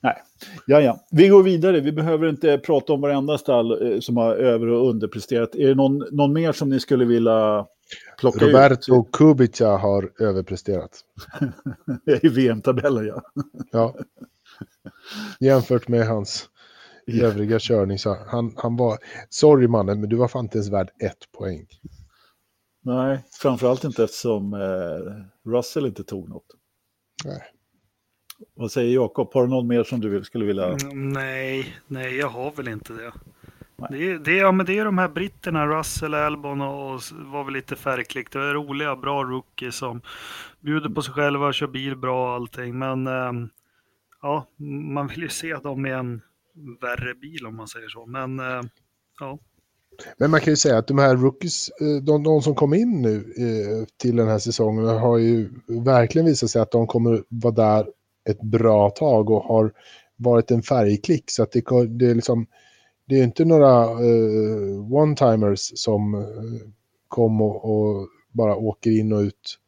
[0.00, 0.22] Nej.
[0.66, 1.04] Ja, ja.
[1.11, 1.80] Vi går vidare.
[1.80, 5.54] Vi behöver inte prata om varenda stall eh, som har över och underpresterat.
[5.54, 7.66] Är det någon, någon mer som ni skulle vilja
[8.20, 9.12] plocka Roberto ut?
[9.12, 11.00] Kubica har överpresterat.
[12.22, 13.22] I VM-tabellen, ja.
[13.72, 13.94] Ja.
[15.40, 16.48] Jämfört med hans
[17.07, 18.98] övriga körning så han, han var...
[19.29, 21.66] Sorry mannen, men du var fan inte ens värd ett poäng.
[22.85, 26.46] Nej, framförallt inte eftersom eh, Russell inte tog något.
[27.25, 27.42] Nej.
[28.55, 29.35] Vad säger Jakob?
[29.35, 30.66] Har du någon mer som du skulle vilja...
[30.66, 33.12] Mm, Nej, nej, jag har väl inte det.
[33.77, 33.88] Nej.
[33.90, 37.44] Det är, det, ja, men det är de här britterna, Russell, Albon och, och var
[37.44, 38.33] väl lite färgklick.
[38.33, 40.01] Det är roliga, bra rookies som
[40.61, 42.79] bjuder på sig själva, kör bil bra och allting.
[42.79, 43.48] Men ehm,
[44.22, 44.46] ja,
[44.94, 46.20] man vill ju se dem i en
[46.80, 48.06] värre bil om man säger så.
[48.06, 48.62] Men eh,
[49.20, 49.38] ja,
[50.18, 53.02] Men man kan ju säga att de här rookies, eh, de, de som kom in
[53.02, 55.50] nu eh, till den här säsongen har ju
[55.85, 57.87] verkligen visat sig att de kommer vara där
[58.30, 59.72] ett bra tag och har
[60.16, 61.30] varit en färgklick.
[61.30, 62.46] Så att det, det är liksom,
[63.08, 66.26] det är inte några uh, one-timers som
[67.08, 69.58] kom och, och bara åker in och ut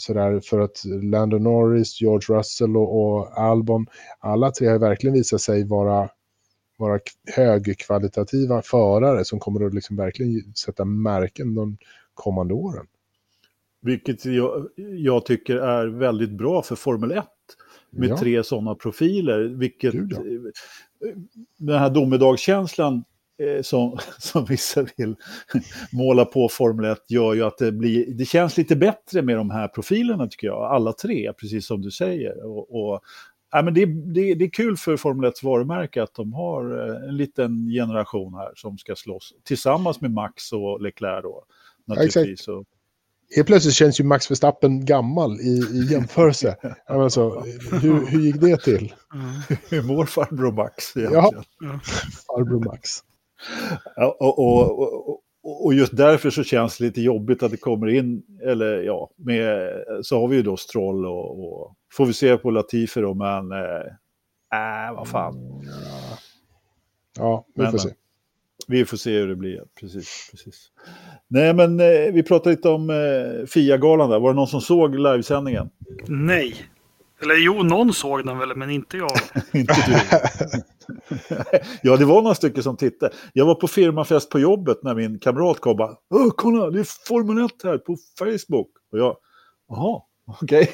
[0.00, 3.86] sådär för att Lando Norris, George Russell och, och Albon,
[4.18, 6.08] alla tre har verkligen visat sig vara
[6.78, 7.00] vara
[7.36, 11.76] högkvalitativa förare som kommer att liksom verkligen sätta märken de
[12.14, 12.86] kommande åren.
[13.82, 17.24] Vilket jag, jag tycker är väldigt bra för Formel 1.
[17.90, 18.18] Med Ja.
[18.18, 19.40] tre sådana profiler.
[19.40, 20.22] Vilket, ja.
[21.56, 23.02] Den här domedagskänslan eh,
[23.62, 25.16] som, som vissa vill
[25.92, 29.50] måla på Formel 1 gör ju att det, blir, det känns lite bättre med de
[29.50, 30.62] här profilerna tycker jag.
[30.62, 32.44] Alla tre, precis som du säger.
[32.44, 33.00] Och, och,
[33.52, 37.08] ja, men det, det, det är kul för Formel 1 varumärke att de har eh,
[37.08, 39.32] en liten generation här som ska slåss.
[39.44, 41.44] Tillsammans med Max och Leclerc då.
[41.86, 42.48] Naturligtvis.
[42.48, 42.64] Och,
[43.36, 46.56] Helt plötsligt känns ju Max Verstappen gammal i, i jämförelse.
[46.88, 47.44] Ja, alltså,
[47.82, 48.94] hur, hur gick det till?
[49.70, 51.00] hur mår farbror Max Ja.
[51.00, 51.80] egentligen?
[52.26, 53.00] Farbror Max.
[53.96, 55.20] Och, och, och,
[55.64, 59.70] och just därför så känns det lite jobbigt att det kommer in, eller ja, med,
[60.02, 63.52] så har vi ju då Stroll och, och får vi se på Latifi då, men
[63.52, 65.34] äh, äh, vad fan.
[67.18, 67.80] Ja, vi Men, får men.
[67.80, 67.94] se.
[68.68, 70.28] Vi får se hur det blir, precis.
[70.30, 70.72] precis.
[71.28, 74.20] Nej, men eh, vi pratade lite om eh, FIA-galan där.
[74.20, 75.70] Var det någon som såg livesändningen?
[76.08, 76.54] nej.
[77.24, 79.10] Eller jo, någon såg den väl, men inte jag.
[79.52, 80.60] Inte du.
[81.82, 83.14] ja, det var några stycken som tittade.
[83.32, 86.80] Jag var på firmafest på jobbet när min kamrat kom och bara Åh, kolla, det
[86.80, 88.70] är Formel 1 här på Facebook.
[88.92, 89.16] Och jag,
[89.68, 90.02] jaha,
[90.42, 90.70] okej.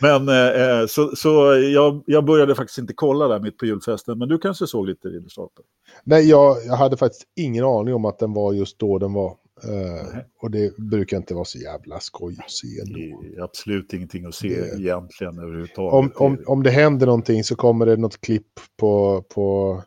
[0.00, 4.28] men eh, så, så jag, jag började faktiskt inte kolla där mitt på julfesten, men
[4.28, 5.62] du kanske såg lite Ridderstolpe?
[6.04, 9.36] Nej, jag, jag hade faktiskt ingen aning om att den var just då den var.
[9.64, 10.24] Nej.
[10.42, 13.22] och det brukar inte vara så jävla skoj att se Det ändå.
[13.24, 15.92] är absolut ingenting att se Det- egentligen överhuvudtaget.
[16.20, 19.82] Om, om, om det händer någonting så kommer det något klipp på, på,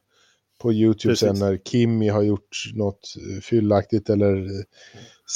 [0.62, 1.42] på YouTube sen Precis.
[1.42, 4.48] när Kimi har gjort något fyllaktigt eller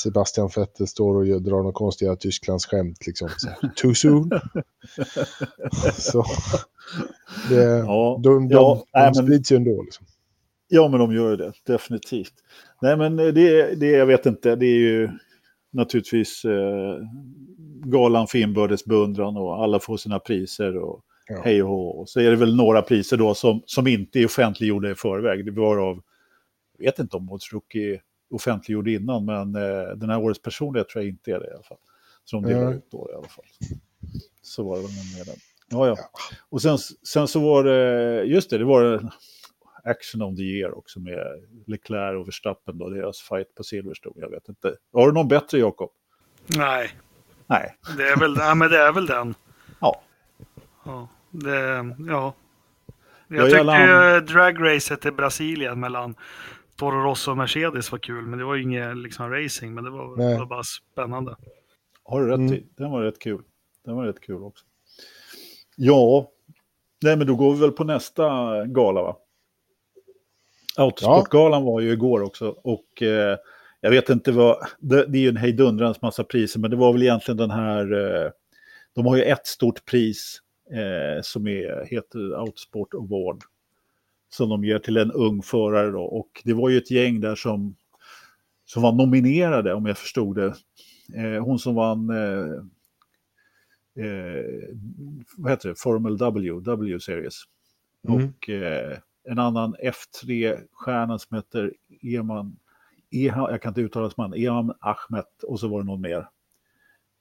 [0.04, 3.30] Sebastian Vettel står och drar några konstiga Tysklands skämt liksom.
[3.38, 4.30] Så, Too soon.
[5.98, 6.26] så,
[7.50, 9.82] det, Ja, de, de, ja, de sprids ju ändå.
[9.84, 10.06] Liksom.
[10.68, 12.34] Ja, men de gör ju det, definitivt.
[12.84, 13.32] Nej, men det,
[13.76, 15.10] det jag vet inte, det är ju...
[15.72, 16.98] naturligtvis eh,
[17.86, 21.42] galan för inbördes beundran och alla får sina priser och Ja.
[21.44, 21.88] hej och hå.
[21.90, 25.46] Och så är det väl några priser då som, som inte är offentliggjorda i förväg.
[25.46, 26.02] Det var av,
[26.78, 31.04] jag vet inte om Odds Rookie offentliggjorde innan, men eh, den här årets personlighet tror
[31.04, 31.78] jag inte är det i alla fall.
[32.26, 32.74] Som delar Ja.
[32.74, 33.46] ut då i alla fall.
[34.42, 35.36] Så var det väl med den.
[35.70, 35.96] Ja, ja.
[36.50, 39.10] Och sen, sen så var det, just det, det var en
[39.84, 44.16] Action of the Year också med Leclerc och Verstappen då, deras fight på Silverstone.
[44.18, 44.76] Jag vet inte.
[44.94, 45.90] Har du någon bättre, Jakob?
[46.58, 46.92] Nej,
[47.48, 47.78] Nej.
[47.98, 49.36] det är väl, ja, men det är väl den.
[49.80, 50.02] Ja.
[50.86, 52.34] Ja, det, ja.
[53.28, 56.16] Ja, Jag tyckte ju dragracet i Brasilien mellan
[56.76, 59.90] Toro Rosso och Mercedes var kul, men det var ju inget liksom, racing, men det
[59.90, 61.36] var, det var bara spännande.
[62.04, 62.54] Har du rätt Mm.
[62.54, 62.66] i.
[62.78, 63.44] Den var rätt kul.
[63.86, 64.66] Den var rätt kul också.
[65.76, 66.32] Ja,
[67.04, 68.26] nej men då går vi väl på nästa
[68.66, 69.18] gala va?
[70.78, 73.38] Autosportgalan var ju igår också och eh,
[73.82, 76.94] jag vet inte vad, det, det är ju en hejdundrans massa priser men det var
[76.94, 78.32] väl egentligen den här, eh,
[78.94, 83.44] de har ju ett stort pris eh, som är, heter Autosport Award
[84.30, 87.36] som de ger till en ung förare då och det var ju ett gäng där
[87.36, 87.76] som,
[88.66, 90.54] som var nominerade om jag förstod det.
[91.16, 92.46] Eh, hon som vann eh,
[94.06, 94.44] eh,
[95.38, 95.76] vad heter det?
[95.80, 97.36] Formel W, W-series.
[98.08, 98.26] Mm.
[98.26, 102.58] Och eh, en annan F3-stjärna som heter Eman,
[103.12, 106.28] Eha, jag kan inte uttala hans man, Eman Ahmed och så var det någon mer.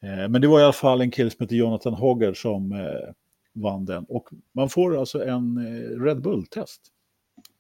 [0.03, 3.13] Eh, men det var i alla fall en kille som heter Jonathan Hogger som eh,
[3.53, 4.05] vann den.
[4.09, 6.81] Och man får alltså en eh, Red Bull-test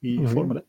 [0.01, 0.29] i Mhm.
[0.35, 0.65] Formel 1.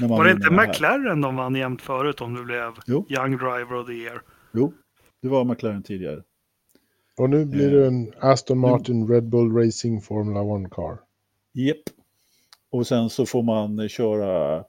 [0.00, 0.50] När man Var det inte.
[0.50, 3.06] McLaren de vann jämt förut om du blev Jo.
[3.08, 4.22] Young Driver of the Year?
[4.52, 4.72] Jo,
[5.22, 6.22] det var McLaren tidigare.
[7.16, 10.98] Och nu blir det en Aston Martin Red Bull Racing Formula 1 car.
[11.52, 11.76] Japp.
[12.70, 14.64] Och sen så får man eh, köra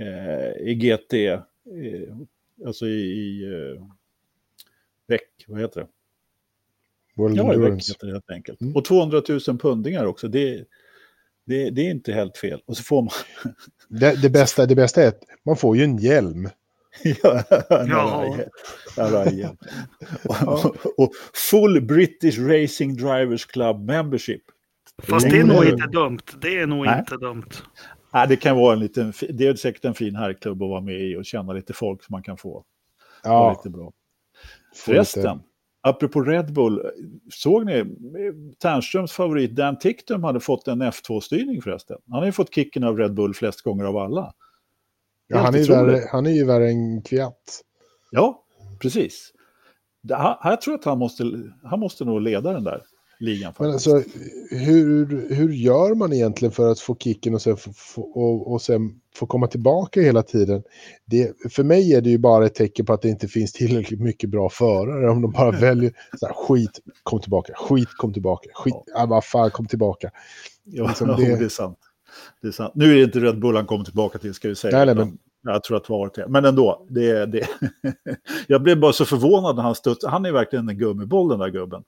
[0.00, 1.40] eh, i GT, eh,
[2.66, 3.82] alltså i, i eh,
[5.06, 5.86] väck, vad heter det?
[7.16, 7.92] World Ja, i väck Endurance.
[7.92, 8.60] heter det helt enkelt.
[8.60, 8.76] Mm.
[8.76, 10.64] Och 200 000 pundingar också, det,
[11.44, 12.62] det, det är inte helt fel.
[12.66, 13.10] Och så får man
[13.88, 16.50] Det, det, bästa, det bästa är att man får ju en hjälm.
[17.22, 17.44] ja,
[18.96, 19.56] Ja.
[20.46, 21.12] och, och
[21.50, 24.42] full British Racing Drivers Club membership.
[25.02, 26.18] Fast det är nog inte dumt.
[26.40, 26.98] Det är nog Nej.
[26.98, 27.50] inte dumt.
[28.12, 31.00] Ja, det kan vara en liten, det är säkert en fin herrklubb att vara med
[31.00, 32.64] i och känna lite folk som man kan få.
[33.22, 33.50] Ja.
[33.50, 33.92] Lite bra.
[34.74, 35.40] Förresten,
[35.80, 36.82] apropå Red Bull,
[37.30, 37.84] såg ni
[38.62, 41.96] Ternströms favorit Dan Ticktum hade fått en F2-styrning förresten.
[42.10, 44.32] Han har ju fått kicken av Red Bull flest gånger av alla.
[45.26, 47.62] Ja, han, är värre, han är ju värre än Kviat.
[48.10, 48.44] Ja,
[48.80, 49.32] precis.
[50.02, 51.24] Det, här, här tror jag att han måste,
[51.62, 52.82] han måste nog leda den där
[53.18, 53.52] ligan.
[53.58, 53.94] Men Faktiskt.
[53.94, 54.10] alltså,
[54.50, 59.00] hur, hur gör man egentligen för att få kicken och sen få, och, och sen
[59.14, 60.62] få komma tillbaka hela tiden?
[61.04, 64.00] Det, för mig är det ju bara ett tecken på att det inte finns tillräckligt
[64.00, 65.10] mycket bra förare.
[65.10, 69.06] Om de bara väljer så här, skit, kom tillbaka, skit, kom tillbaka, skit, ja.
[69.06, 70.10] vad fan, kom tillbaka.
[70.64, 71.36] ja, liksom det...
[71.38, 71.78] det- är sant.
[72.42, 72.72] Det är sant.
[72.74, 74.76] Nu är det inte Red Bull han kommer tillbaka till, ska vi säga.
[74.76, 76.28] Nej, nej, men- Jag tror att det var det.
[76.28, 77.48] Men ändå, det, det...
[78.46, 80.10] jag blev bara så förvånad när han studsade.
[80.10, 81.82] Han är verkligen en gummiboll den där gubben.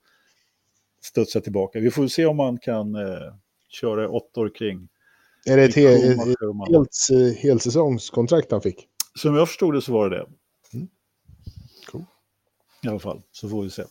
[1.02, 1.80] Studsar tillbaka.
[1.80, 3.34] Vi får se om man kan eh,
[3.68, 4.88] köra åttor kring.
[5.46, 8.86] Är det ett, he, helt, eh, helsäsongskontrakt han fick?
[9.14, 10.26] Som jag förstod det så var det det.
[10.76, 10.88] Mm.
[11.86, 12.04] Cool.
[12.82, 13.82] I alla fall, så får vi se.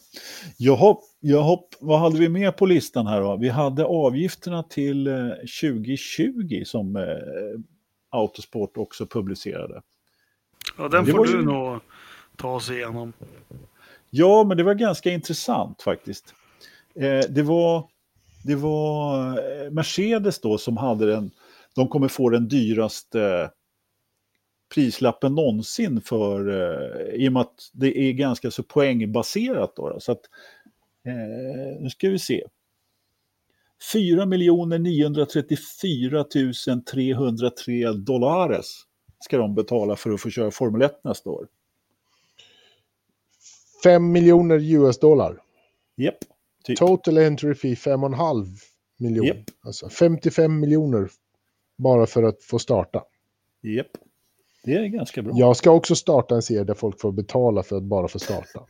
[0.57, 3.37] Jaha, jaha, vad hade vi med på listan här då?
[3.37, 5.29] Vi hade avgifterna till eh,
[5.61, 7.03] 2020 som eh,
[8.09, 9.81] Autosport också publicerade.
[10.77, 11.79] Ja, den Det får du ju- nog
[12.37, 13.13] ta oss igenom.
[14.09, 16.33] Ja, men det var ganska intressant faktiskt.
[16.95, 17.89] Eh, det var,
[18.43, 21.31] det var eh, Mercedes då som hade den,
[21.75, 23.51] de kommer få den dyraste
[24.73, 29.97] prislappen någonsin för, eh, i och med att det är ganska så poängbaserat då.
[29.99, 30.21] Så att,
[31.79, 32.43] nu ska vi se.
[33.93, 36.23] 4 934
[36.91, 38.85] 303 dollares
[39.19, 41.47] ska de betala för att få köra Formel 1 nästa år.
[43.83, 45.41] 5 miljoner US-dollar.
[45.95, 46.17] Japp.
[46.63, 46.79] Typ.
[46.79, 48.45] Total entry fee 5,5
[48.99, 49.27] miljoner.
[49.27, 49.45] Japp.
[49.65, 51.09] Alltså 55 miljoner
[51.77, 53.03] bara för att få starta.
[53.61, 53.87] Japp.
[54.63, 55.33] Det är ganska bra.
[55.35, 58.65] Jag ska också starta en serie där folk får betala för att bara få starta.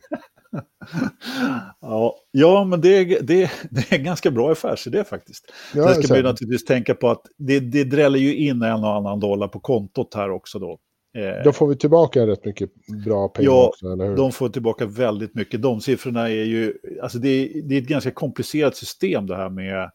[1.80, 5.52] Ja, ja men det är, det, det är en ganska bra affärsidé faktiskt.
[5.74, 8.96] Ja, Sen ska vi naturligtvis tänka på att det, det dräller ju in en och
[8.96, 10.78] annan dollar på kontot här också då.
[11.14, 12.70] Eh, Då får vi tillbaka rätt mycket
[13.04, 14.16] bra pengar Ja, också, eller hur?
[14.16, 15.62] de får tillbaka väldigt mycket.
[15.62, 19.50] De siffrorna är ju, alltså det är, det är ett ganska komplicerat system det här
[19.50, 19.90] med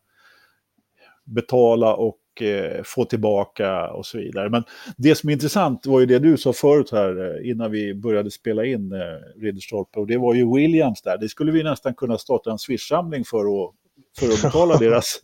[1.26, 4.50] betala och eh, få tillbaka och så vidare.
[4.50, 4.64] Men
[4.98, 8.32] det som är intressant var ju det du sa förut här eh, innan vi började
[8.32, 11.18] spela in eh, Ridderstolpe och det var ju Williams där.
[11.18, 13.72] Det skulle vi nästan kunna starta en Swish-samling för att,
[14.20, 15.20] för att betala deras.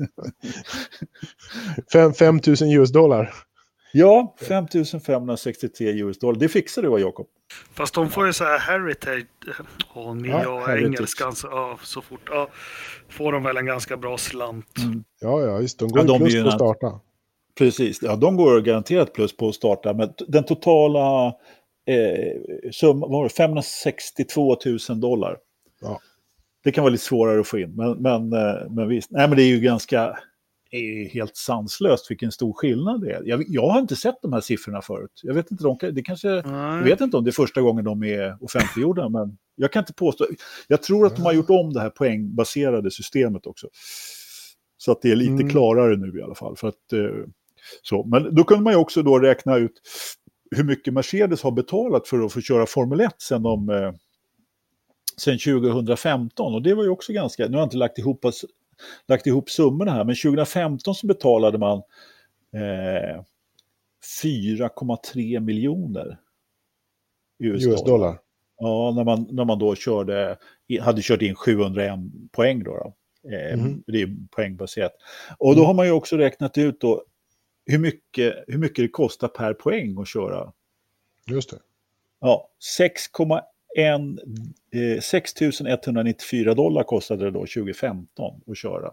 [2.20, 3.34] 5 000 US dollar.
[3.94, 4.68] Ja, 5
[5.06, 6.40] 563 US dollar.
[6.40, 7.28] Det fixar du va, Jakob?
[7.74, 9.26] Fast de får ju så här heritage.
[9.94, 12.30] Åh, ni Ja, ja, engelskan så, ja, så fort.
[12.30, 12.48] Ja,
[13.10, 14.78] får de väl en ganska bra slant.
[14.78, 15.04] Mm.
[15.22, 15.80] Ja, ja, visst.
[15.80, 17.00] De går Ja, de plus på att starta.
[17.58, 21.28] Precis, ja, de går garanterat plus på att starta, men den totala
[21.88, 24.58] eh, summan var det 562
[24.90, 25.38] 000 dollar.
[25.82, 26.00] Ja.
[26.64, 29.12] Det kan vara lite svårare att få in, men, men, eh, men visst.
[29.12, 30.18] Nej, men det är ju ganska
[30.72, 33.22] är ju helt sanslöst vilken stor skillnad det är.
[33.26, 35.20] Jag, jag har inte sett de här siffrorna förut.
[35.24, 38.04] Jag vet inte, de, det kanske, jag vet inte om det är första gången de
[38.04, 40.26] är offentliggjorda, men jag kan inte påstå.
[40.68, 43.68] Jag tror att de har gjort om det här poängbaserade systemet också.
[44.78, 45.50] Så att det är lite Mm.
[45.50, 46.56] klarare nu i alla fall.
[46.58, 47.26] För att, eh,
[47.82, 48.04] så.
[48.04, 49.82] Men då kunde man ju också då räkna ut
[50.56, 53.92] hur mycket Mercedes har betalat för att få köra Formel 1 sen, de, eh,
[55.18, 56.54] sen 2015.
[56.54, 58.26] Och det var ju också ganska, nu har jag inte lagt ihop,
[59.08, 61.78] lagt ihop summorna här, men 2015 så betalade man
[62.54, 63.24] eh,
[64.24, 66.18] 4,3 miljoner
[67.40, 68.20] US dollar.
[68.60, 70.38] Ja, när man, när man då körde,
[70.82, 72.00] hade kört in 701
[72.32, 72.72] poäng då.
[72.72, 72.94] då.
[73.30, 73.84] Eh, Mhm.
[73.88, 74.92] Det är poängbaserat.
[75.38, 77.04] Och då har man ju också räknat ut då
[77.66, 80.54] hur mycket, hur mycket det kostar per poäng att köra.
[81.28, 81.60] Just det.
[82.20, 83.42] Ja, 6,1
[83.78, 88.92] eh, 6 194 dollar kostade det då 2015 att köra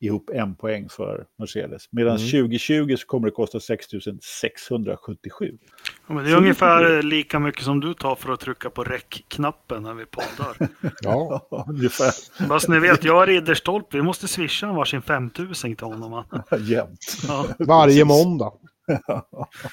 [0.00, 1.82] ihop en poäng för Mercedes.
[1.90, 2.30] Medan Mm.
[2.30, 3.86] 2020 så kommer det kosta 6
[4.22, 5.58] 677.
[6.06, 9.82] Ja, men det är ungefär lika mycket som du tar för att trycka på räckknappen
[9.82, 10.68] när vi poddar.
[11.02, 12.12] Ja, Ungefär
[12.48, 13.96] Bara så ni vet, jag är Ridderstolpe.
[13.96, 16.10] Vi måste swisha en varsin 5000 till honom.
[16.10, 16.24] va?
[16.60, 16.98] jämnt.
[17.28, 18.52] Ja, varje måndag.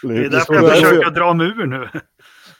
[0.03, 1.89] det är därför är jag försöker dra mig ur nu.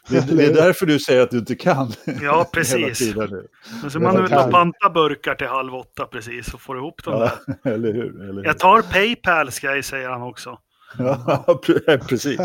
[0.10, 1.92] Det, är- det är därför du säger att du inte kan.
[2.22, 3.16] Ja, precis.
[3.16, 3.48] nu.
[3.82, 4.52] Men så man och härligt.
[4.54, 7.32] pantar burkar till halv åtta precis och får ihop dem Ja,
[7.64, 7.72] där.
[7.74, 8.22] eller hur?
[8.24, 8.44] Eller hur?
[8.46, 10.58] Jag tar Paypal ska jag säga han också.
[10.98, 12.40] Ja, pre- precis.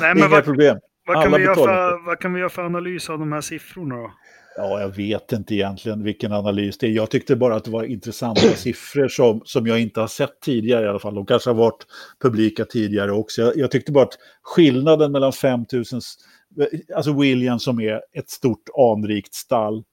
[0.00, 0.78] Nej, Inga vad, problem.
[1.06, 4.10] vad, kan för, vad kan vi göra för analys av de här siffrorna då?
[4.56, 6.90] Ja, jag vet inte egentligen vilken analys det är.
[6.90, 10.84] Jag tyckte bara att det var intressanta siffror som, som jag inte har sett tidigare
[10.84, 11.14] i alla fall.
[11.14, 11.86] De kanske har varit
[12.22, 13.42] publika tidigare också.
[13.42, 16.00] Jag, jag tyckte bara att skillnaden mellan 5000,
[16.94, 19.84] alltså Williams som är ett stort anrikt stall,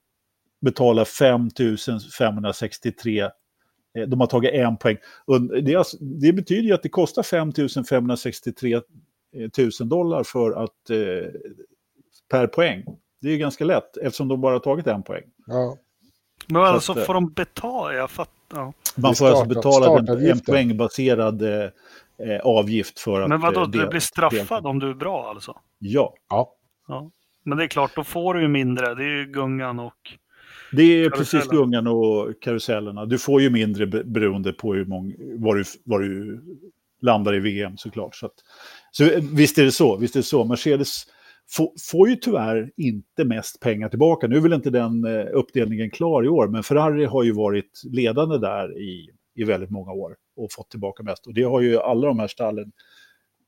[0.61, 3.29] betalar 5563
[3.97, 4.97] Eh, De har tagit en poäng.
[5.25, 7.51] Och Det, alltså, det betyder ju att det kostar 5
[7.89, 8.81] 563
[9.79, 11.31] 000 dollar för att, eh,
[12.31, 12.83] per poäng.
[13.21, 15.23] Det är ju ganska lätt eftersom de bara har tagit en poäng.
[15.47, 15.77] Ja.
[16.47, 17.93] Men alltså att, eh, får de betala?
[17.93, 18.33] Jag fattar.
[18.53, 18.73] Ja.
[18.95, 21.69] Man får alltså betala en, en poängbaserad eh,
[22.27, 23.29] eh, avgift för att...
[23.29, 25.57] Men vadå, eh, du blir straffad om du är bra alltså?
[25.79, 26.55] Ja, ja.
[26.87, 27.11] Ja.
[27.43, 28.95] Men det är klart, då får du ju mindre.
[28.95, 29.93] Det är ju gungan och...
[30.71, 31.25] det är Karusellen.
[31.25, 33.05] precis gungan och karusellerna.
[33.05, 36.41] Du får ju mindre be- beroende på hur många, var, du, var du
[37.01, 38.15] landar i VM såklart.
[38.15, 38.33] Så, att,
[38.91, 40.45] så eh, visst är det så, visst är det så.
[40.45, 41.03] Mercedes
[41.49, 44.27] får, får ju tyvärr inte mest pengar tillbaka.
[44.27, 47.81] Nu är väl inte den eh, uppdelningen klar i år, men Ferrari har ju varit
[47.91, 51.27] ledande där i, i väldigt många år och fått tillbaka mest.
[51.27, 52.71] Och det har ju alla de här stallen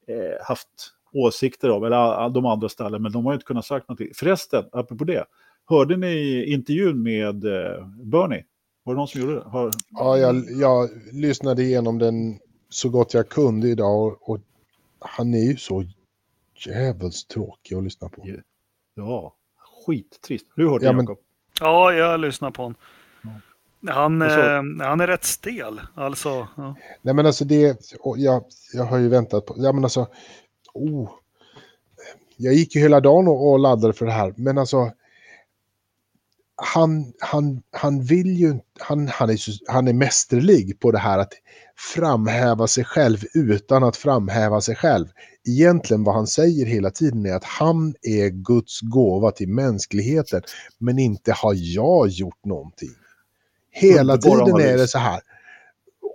[0.07, 0.67] eh, haft
[1.13, 4.09] åsikter av, eller de andra stallen, men de har ju inte kunnat sagt någonting.
[4.15, 5.25] Förresten, apropå det,
[5.69, 8.43] hörde ni intervjun med eh, Bernie?
[8.83, 9.41] Var det någon som gjorde det?
[9.49, 14.39] Har, ja jag, jag lyssnade igenom den så gott jag kunde idag och, och
[14.99, 15.83] han är ju så
[16.67, 18.27] jävligt tråkig att lyssna på.
[18.95, 19.35] ja,
[19.85, 20.45] skittrist.
[20.55, 21.19] Du hört det, Ja, men- Jakob?
[21.59, 22.75] Ja, jag lyssnar på honom.
[23.87, 25.81] Han, eh, han är rätt stel.
[25.95, 26.75] Alltså, ja.
[27.01, 27.77] Nej men alltså det,
[28.17, 30.07] jag, jag har ju väntat på, ja men alltså,
[30.73, 31.09] oh.
[32.37, 34.91] Jag gick ju hela dagen och, och laddade för det här, men alltså
[36.63, 41.33] han, han, han vill ju han, han, är han är mästerlig på det här att
[41.95, 45.07] framhäva sig själv utan att framhäva sig själv.
[45.47, 50.41] Egentligen vad han säger hela tiden är att han är Guds gåva till mänskligheten,
[50.77, 52.95] men inte har jag gjort någonting.
[53.71, 55.21] Hela tiden är det så här.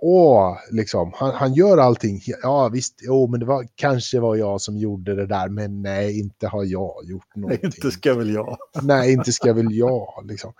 [0.01, 2.21] Åh, liksom, han, han gör allting.
[2.41, 6.19] Ja, visst, jo, men det var kanske var jag som gjorde det där, men nej,
[6.19, 7.65] inte har jag gjort någonting.
[7.65, 8.57] Inte ska väl jag.
[8.81, 10.25] Nej, inte ska väl jag.
[10.27, 10.53] Liksom.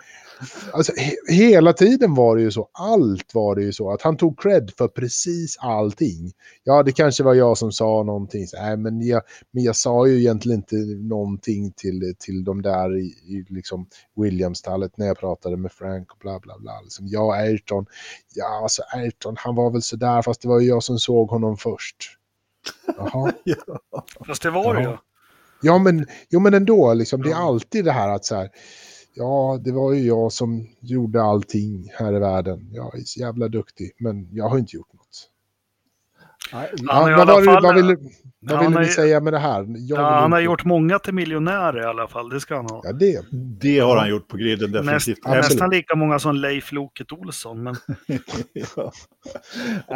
[0.74, 4.18] Alltså, he hela tiden var det ju så, allt var det ju så, att han
[4.18, 6.32] tog cred för precis allting.
[6.64, 9.22] Ja, det kanske var jag som sa någonting, så, nej, men, jag,
[9.52, 10.76] men jag sa ju egentligen inte
[11.08, 16.18] någonting till, till de där i, i liksom Williams-stallet när jag pratade med Frank och
[16.20, 16.82] bla bla bla.
[16.82, 17.86] Liksom, ja, Ayrton,
[18.36, 21.58] ja, alltså Ayrton han var väl sådär fast det var ju jag som såg honom
[21.58, 22.18] först.
[22.98, 23.32] Jaha.
[23.44, 23.80] ja.
[24.28, 24.98] Fast det var det ju.
[25.62, 28.50] Ja, men, jo, men ändå, liksom, det är alltid det här att så här,
[29.18, 32.70] ja, det var ju jag som gjorde allting här i världen.
[32.72, 34.97] Jag är så jävla duktig, men jag har inte gjort.
[36.54, 39.60] Nej, vad, ville har ni säga med det här?
[39.60, 42.66] Jag Ja, vill han har gjort många till miljonärer i alla fall, det ska han
[42.66, 42.82] ha.
[42.84, 43.22] Ja, det.
[43.62, 45.18] Det har han gjort på griden Näst, definitivt.
[45.26, 45.44] absolut.
[45.44, 47.64] nästan lika många som Leif Loket Olsson.
[47.64, 47.76] Men
[48.54, 48.92] ja.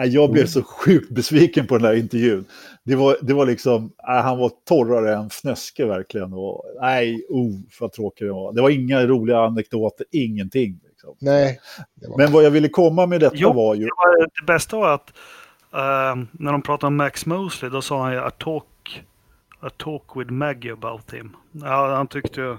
[0.06, 2.46] Jag blev så sjukt besviken på den här intervjun.
[2.86, 6.34] Det var, det var liksom, han var torrare än fnöske verkligen.
[6.34, 8.54] Och, nej, oh, vad tråkigt det var.
[8.54, 10.80] Det var inga roliga anekdoter, ingenting.
[10.90, 11.16] Liksom.
[11.22, 11.60] Nej.
[12.08, 13.84] Var, Men vad jag ville komma med detta Jo, var ju...
[13.86, 15.14] det, var, det bästa var att
[15.74, 19.04] eh, när de pratade om Max Mosley, då sa han ju a talk,
[19.78, 21.36] talk with Maggie about him.
[21.52, 22.58] Ja, han tyckte ju...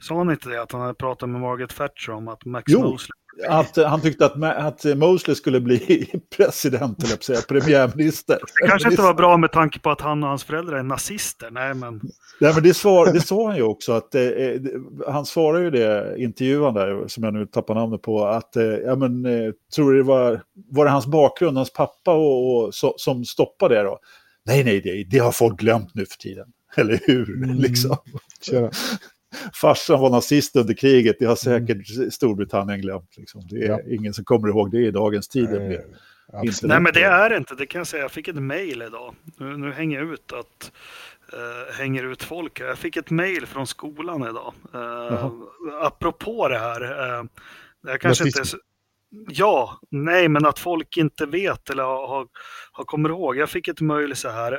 [0.00, 0.62] Sa han inte det?
[0.62, 2.82] Att han hade pratat med Margaret Thatcher om att Max Jo.
[2.82, 3.21] Mosley...
[3.48, 8.38] Att, eh, han tyckte att, att Mosley skulle bli president, eller säga, premiärminister.
[8.62, 11.50] Det kanske inte var bra med tanke på att han och hans föräldrar är nazister.
[11.50, 12.00] Nej, men...
[12.40, 13.92] Nej, men det, svar, det sa han ju också.
[13.92, 14.60] Att, eh, eh,
[15.08, 18.96] han svarade ju det, intervjuan där, som jag nu tappar namnet på, att eh, ja,
[18.96, 22.94] men, eh, tror du det var, var det hans bakgrund, hans pappa och, och, så,
[22.96, 23.98] som stoppade det då?
[24.46, 26.46] Nej, nej, det, det har folk glömt nu för tiden.
[26.76, 27.44] Eller hur?
[27.44, 27.56] Mm.
[27.56, 27.96] Liksom.
[28.40, 28.70] tjena.
[29.54, 33.16] Farsan var nazist under kriget, det har säkert Storbritannien glömt.
[33.16, 33.42] Liksom.
[33.50, 33.80] Det är Ja.
[33.90, 35.48] ingen som kommer ihåg det i dagens tid.
[35.50, 35.84] Nej.
[36.62, 37.54] Nej, men det är det inte.
[37.54, 38.02] Det kan jag säga.
[38.02, 39.14] Jag fick ett mejl idag.
[39.38, 40.72] Nu, nu hänger jag ut att
[41.32, 42.60] eh, hänger ut folk.
[42.60, 44.54] Jag fick ett mejl från skolan idag.
[44.74, 45.30] Uh,
[45.80, 46.82] apropå det här.
[46.82, 47.24] Uh,
[47.86, 48.42] jag kanske inte...
[49.28, 52.26] Ja, nej, men att folk inte vet eller har, har,
[52.72, 53.36] har kommer ihåg.
[53.36, 54.52] Jag fick ett mejl så här.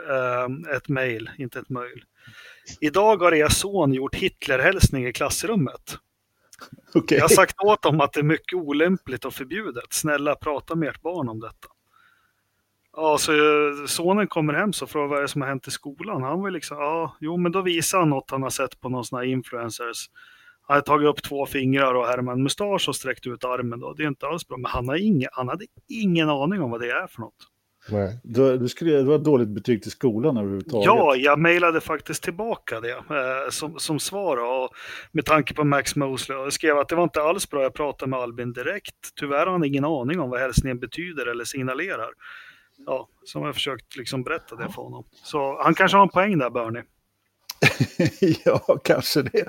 [0.75, 2.03] ett mejl, inte ett mejl.
[2.81, 5.97] Idag har er son gjort Hitlerhälsning i klassrummet.
[6.93, 7.17] Okej.
[7.17, 9.93] Jag har sagt åt dem att det är mycket olämpligt och förbjudet.
[9.93, 11.67] Snälla prata med ert barn om detta.
[12.95, 15.71] Ja, så eh, sonen kommer hem så frågar vad är det som har hänt i
[15.71, 16.23] skolan.
[16.23, 19.05] Han var liksom, ja, jo men då visar han något han har sett på någon
[19.05, 20.09] sån här influencers.
[20.67, 23.93] Han hade tagit upp två fingrar och härmat en mustasch och sträckt ut armen då.
[23.93, 26.81] Det är inte alls bra, men han, har ingen, han hade ingen aning om vad
[26.81, 27.47] det är för något.
[27.89, 28.19] Nej.
[28.23, 30.85] Du, du skulle, det var ett dåligt betyg till skolan överhuvudtaget.
[30.85, 34.37] Ja, jag mejlade faktiskt tillbaka det eh, som, som svar.
[34.37, 34.69] Och
[35.11, 36.37] med tanke på Max Mosley.
[36.37, 37.63] Jag skrev att det var inte alls bra.
[37.63, 38.95] Jag pratade med Albin direkt.
[39.15, 42.09] Tyvärr har han ingen aning om vad hälsningen betyder eller signalerar.
[42.85, 45.03] Ja, som jag försökt liksom berätta det för honom.
[45.11, 46.83] Så han kanske har en poäng där, Bernie.
[48.45, 49.45] ja, kanske det.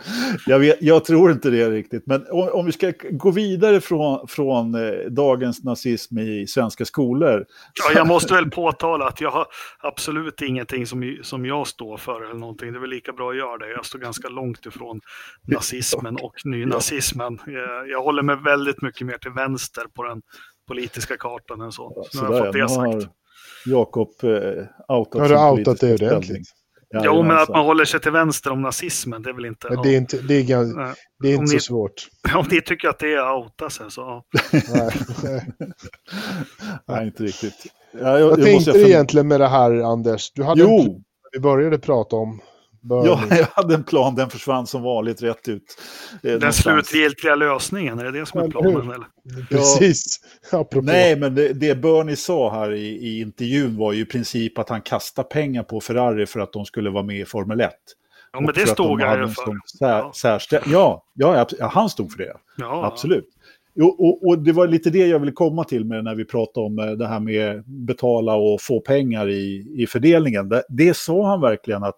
[0.47, 2.07] Jag, vet, jag tror inte det riktigt.
[2.07, 7.47] Men om, om vi ska gå vidare från, från eh, dagens nazism i svenska skolor.
[7.85, 9.47] Ja, jag måste väl påtala att jag har
[9.81, 12.73] absolut ingenting som, som jag står för eller någonting.
[12.73, 13.71] Det är väl lika bra att göra det.
[13.71, 15.01] Jag står ganska långt ifrån
[15.49, 17.39] nazismen och nynazismen.
[17.47, 20.23] Jag, jag håller mig väldigt mycket mer till vänster på den
[20.69, 22.07] politiska kartan än så.
[22.11, 22.79] Så nu har jag fått nu det sagt.
[22.79, 23.09] har
[23.67, 24.31] Jakob eh,
[24.97, 26.09] outat Har sin du outat politiska det ställning.
[26.09, 26.49] ordentligt?
[27.03, 29.69] Jo, men att man håller sig till vänster om nazismen, det är väl inte...
[29.83, 30.95] Det är inte, det är gans, Nej.
[31.23, 32.09] det är inte så ni- svårt.
[32.35, 34.23] Om ni tycker att det är att outa sig så...
[34.53, 34.91] Nej.
[36.89, 37.07] Nej.
[37.07, 37.67] Inte riktigt.
[37.93, 40.33] Ja, jag, Vad jag tänkte du egentligen med det här, Anders?
[40.33, 42.41] Du hade en Jo, när vi började prata om
[42.89, 45.63] Ja, jag hade en plan, den försvann som vanligt rätt ut.
[46.13, 46.87] eh, Den någonstans.
[46.89, 48.77] slutgiltiga lösningen, är det det som är planen?
[48.91, 49.07] Eller?
[49.51, 50.21] Precis.
[50.53, 50.87] Apropå.
[50.87, 54.69] Nej, men det, det Bernie sa här i, i intervjun var ju i princip att
[54.69, 57.71] han kastade pengar på Ferrari för att de skulle vara med i Formel 1.
[58.33, 59.79] Ja, men Och det stod de han för.
[59.79, 62.33] Sär, särstä- ja, ja, ja, han stod för det.
[62.57, 63.29] Ja, Absolut.
[63.77, 66.67] Jo, och, och det var lite det jag ville komma till med när vi pratade
[66.67, 70.49] om eh, det här med betala och få pengar i, i fördelningen.
[70.49, 71.95] Det, det sa han verkligen att,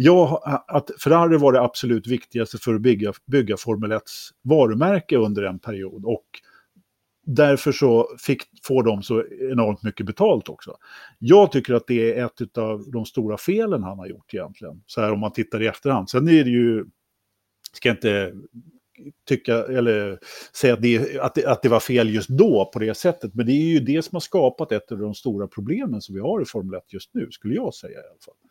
[0.00, 4.02] ja, att Ferrari var det absolut viktigaste för att bygga, bygga Formel 1
[4.42, 6.04] varumärke under en period.
[6.04, 6.24] Och
[7.26, 10.76] därför så fick, får de så enormt mycket betalt också.
[11.18, 14.82] Jag tycker att det är ett av de stora felen han har gjort egentligen.
[14.86, 16.10] Så här om man tittar i efterhand.
[16.10, 16.84] Sen är det ju,
[17.72, 18.32] ska jag inte
[19.28, 20.18] tycka, eller
[20.52, 23.34] säga att det, att, det, att det var fel just då på det sättet.
[23.34, 26.20] Men det är ju det som har skapat ett av de stora problemen som vi
[26.20, 28.47] har i Formel 1 just nu, skulle jag säga i alla fall.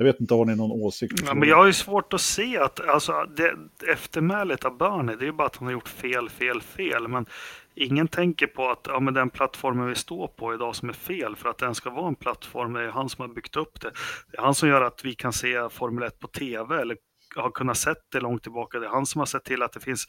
[0.00, 1.22] Jag vet inte, har ni någon åsikt?
[1.26, 3.54] Ja, men jag har ju svårt att se att alltså, det,
[3.92, 7.08] eftermälet av Bernie, det är ju bara att han har gjort fel, fel, fel.
[7.08, 7.26] Men
[7.74, 11.36] ingen tänker på att ja, men den plattformen vi står på idag som är fel
[11.36, 13.90] för att den ska vara en plattform, det är han som har byggt upp det.
[14.30, 16.96] Det är han som gör att vi kan se Formel 1 på tv eller
[17.36, 18.78] har kunnat sett det långt tillbaka.
[18.78, 20.06] Det är han som har sett till att det finns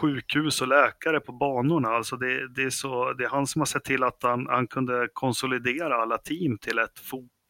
[0.00, 1.88] sjukhus och läkare på banorna.
[1.88, 4.66] Alltså det, det, är, så, det är han som har sett till att han, han
[4.66, 6.98] kunde konsolidera alla team till ett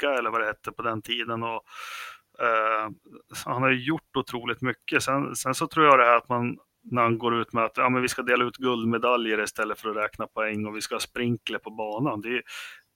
[0.01, 1.43] FOKA eller vad det hette på den tiden.
[1.43, 1.63] Och,
[2.41, 2.91] Eh,
[3.45, 5.03] han har ju gjort otroligt mycket.
[5.03, 7.77] Sen, sen så tror jag det här att man när han går ut med att
[7.77, 10.95] ja, men vi ska dela ut guldmedaljer istället för att räkna poäng och vi ska
[10.95, 12.21] ha sprinkler på banan.
[12.21, 12.43] Det,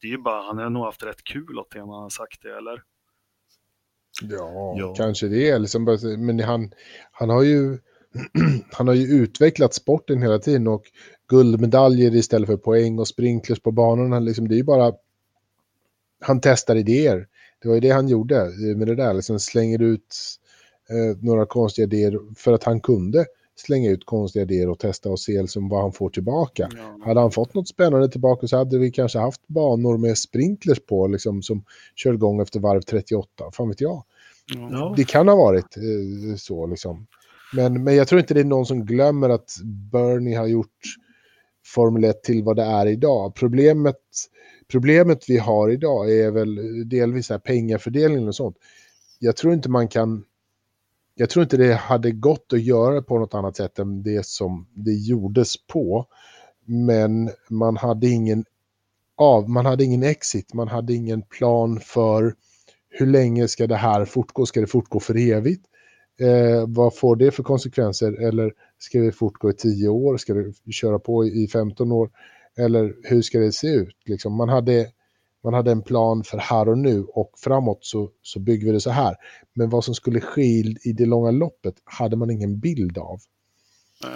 [0.00, 2.10] det är ju bara, han har nog haft rätt kul åt det när han har
[2.10, 2.82] sagt det, eller?
[4.22, 4.94] Ja, ja.
[4.94, 5.58] kanske det.
[5.58, 6.70] Liksom, men han,
[7.12, 7.78] han, har ju,
[8.72, 10.82] han har ju utvecklat sporten hela tiden och
[11.28, 14.20] guldmedaljer istället för poäng och sprinklers på banorna.
[14.20, 14.92] Liksom, det är ju bara...
[16.24, 17.26] Han testar idéer.
[17.62, 19.14] Det var ju det han gjorde med det där.
[19.14, 20.16] Liksom slänger ut
[20.90, 25.20] eh, några konstiga idéer för att han kunde slänga ut konstiga idéer och testa och
[25.20, 26.68] se liksom vad han får tillbaka.
[26.76, 27.06] Ja.
[27.06, 31.06] Hade han fått något spännande tillbaka så hade vi kanske haft banor med sprinklers på
[31.06, 31.64] liksom, som
[31.94, 33.50] kör igång efter varv 38.
[33.52, 34.04] Fan vet jag.
[34.54, 34.94] Ja.
[34.96, 37.06] Det kan ha varit eh, så liksom.
[37.52, 39.50] Men, men jag tror inte det är någon som glömmer att
[39.92, 40.80] Bernie har gjort
[41.66, 43.34] Formel 1 till vad det är idag.
[43.34, 43.96] Problemet,
[44.68, 46.58] problemet vi har idag är väl
[46.88, 48.56] delvis här pengafördelningen och sånt.
[49.18, 50.24] Jag tror inte man kan
[51.14, 54.66] jag tror inte det hade gått att göra på något annat sätt än det som
[54.74, 56.06] det gjordes på.
[56.66, 58.44] Men man hade ingen
[59.16, 62.34] av, man hade ingen exit, man hade ingen plan för
[62.88, 64.46] hur länge ska det här fortgå?
[64.46, 65.66] Ska det fortgå för evigt?
[66.20, 68.12] Eh, vad får det för konsekvenser?
[68.12, 70.16] Eller ska det fortgå i 10 år?
[70.16, 72.10] Ska det köra på i 15 år?
[72.58, 73.96] Eller hur ska det se ut?
[74.06, 74.90] Liksom, man hade
[75.44, 78.80] man hade en plan för här och nu och framåt så, så bygger vi det
[78.80, 79.16] så här.
[79.54, 83.20] Men vad som skulle ske i, i det långa loppet hade man ingen bild av.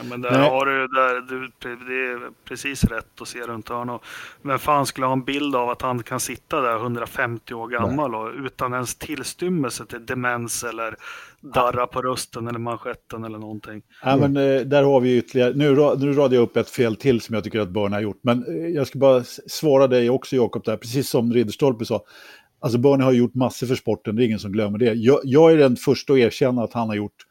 [0.08, 0.50] Men där Nej.
[0.50, 4.00] har du, där, du, det är precis rätt att se runt hörnet.
[4.42, 8.14] Men fan skulle ha en bild av att han kan sitta där 150 år gammal
[8.14, 10.96] och utan ens tillstymmelse till demens eller
[11.40, 13.82] darra på rösten eller manschetten eller någonting.
[14.04, 17.20] Ja, men, eh, där har vi ytterligare, nu, nu radade jag upp ett fel till
[17.20, 18.20] som jag tycker att Börne har gjort.
[18.22, 22.04] Men eh, jag ska bara svara dig också Jakob där, precis som Ridderstolpe sa.
[22.60, 24.92] Alltså Börne har gjort massor för sporten, det är ingen som glömmer det.
[24.92, 27.24] Jag, jag är den första att erkänna att han har gjort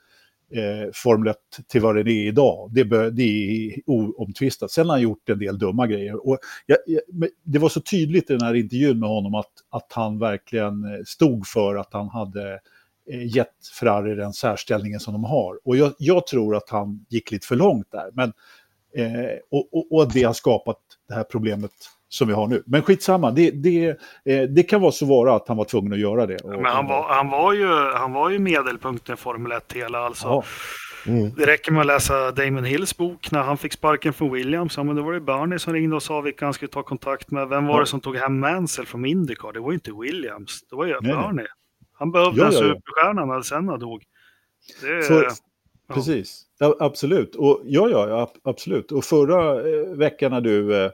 [0.52, 1.38] eh, Formel 1
[1.68, 2.70] till vad den är idag.
[2.74, 4.72] Det, bör, det är oomtvistat.
[4.72, 6.28] Sen har han gjort en del dumma grejer.
[6.28, 7.02] Och jag, jag,
[7.43, 11.04] det var så tydligt i den här intervjun med honom att, att han verkligen eh,
[11.06, 12.60] stod för att han hade
[13.12, 15.60] eh, gett Ferrari den särställningen som de har.
[15.64, 18.10] Och jag, jag tror att han gick lite för långt där.
[18.14, 18.34] Men,
[18.95, 21.72] eh, och, och, och det har skapat det här problemet
[22.10, 22.64] som vi har nu.
[22.66, 23.88] Men skitsamma, det, det,
[24.26, 26.38] eh, det kan vara så vara att han var tvungen att göra det.
[26.43, 30.28] Men han var, han var, ju, han var ju medelpunkten i Formel 1 hela alltså.
[30.28, 30.43] Ja.
[31.08, 31.32] Mm.
[31.38, 34.78] Det räcker med att läsa Damon Hills bok när han fick sparken från Williams.
[34.78, 37.32] Ja, men då var det Bernie som ringde och sa vilka han skulle ta kontakt
[37.32, 37.47] med.
[37.47, 37.80] Vem var ja.
[37.80, 39.53] det som tog hem Mansell från Indycar?
[39.53, 41.34] Det var ju inte Williams, det var ju nej, Bernie.
[41.34, 41.47] Nej.
[41.93, 44.03] Han behövde ja, en superstjärna när Senna dog.
[44.82, 45.30] Det, Så, ja.
[45.93, 47.36] Precis, ja, absolut.
[47.36, 48.91] Och, ja, ja, absolut.
[48.91, 50.91] Och förra eh, veckan när du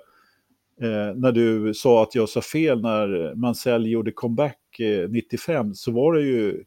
[0.81, 5.91] eh, när du sa att jag sa fel när Mansell gjorde comeback eh, 95 så
[5.91, 6.63] var det ju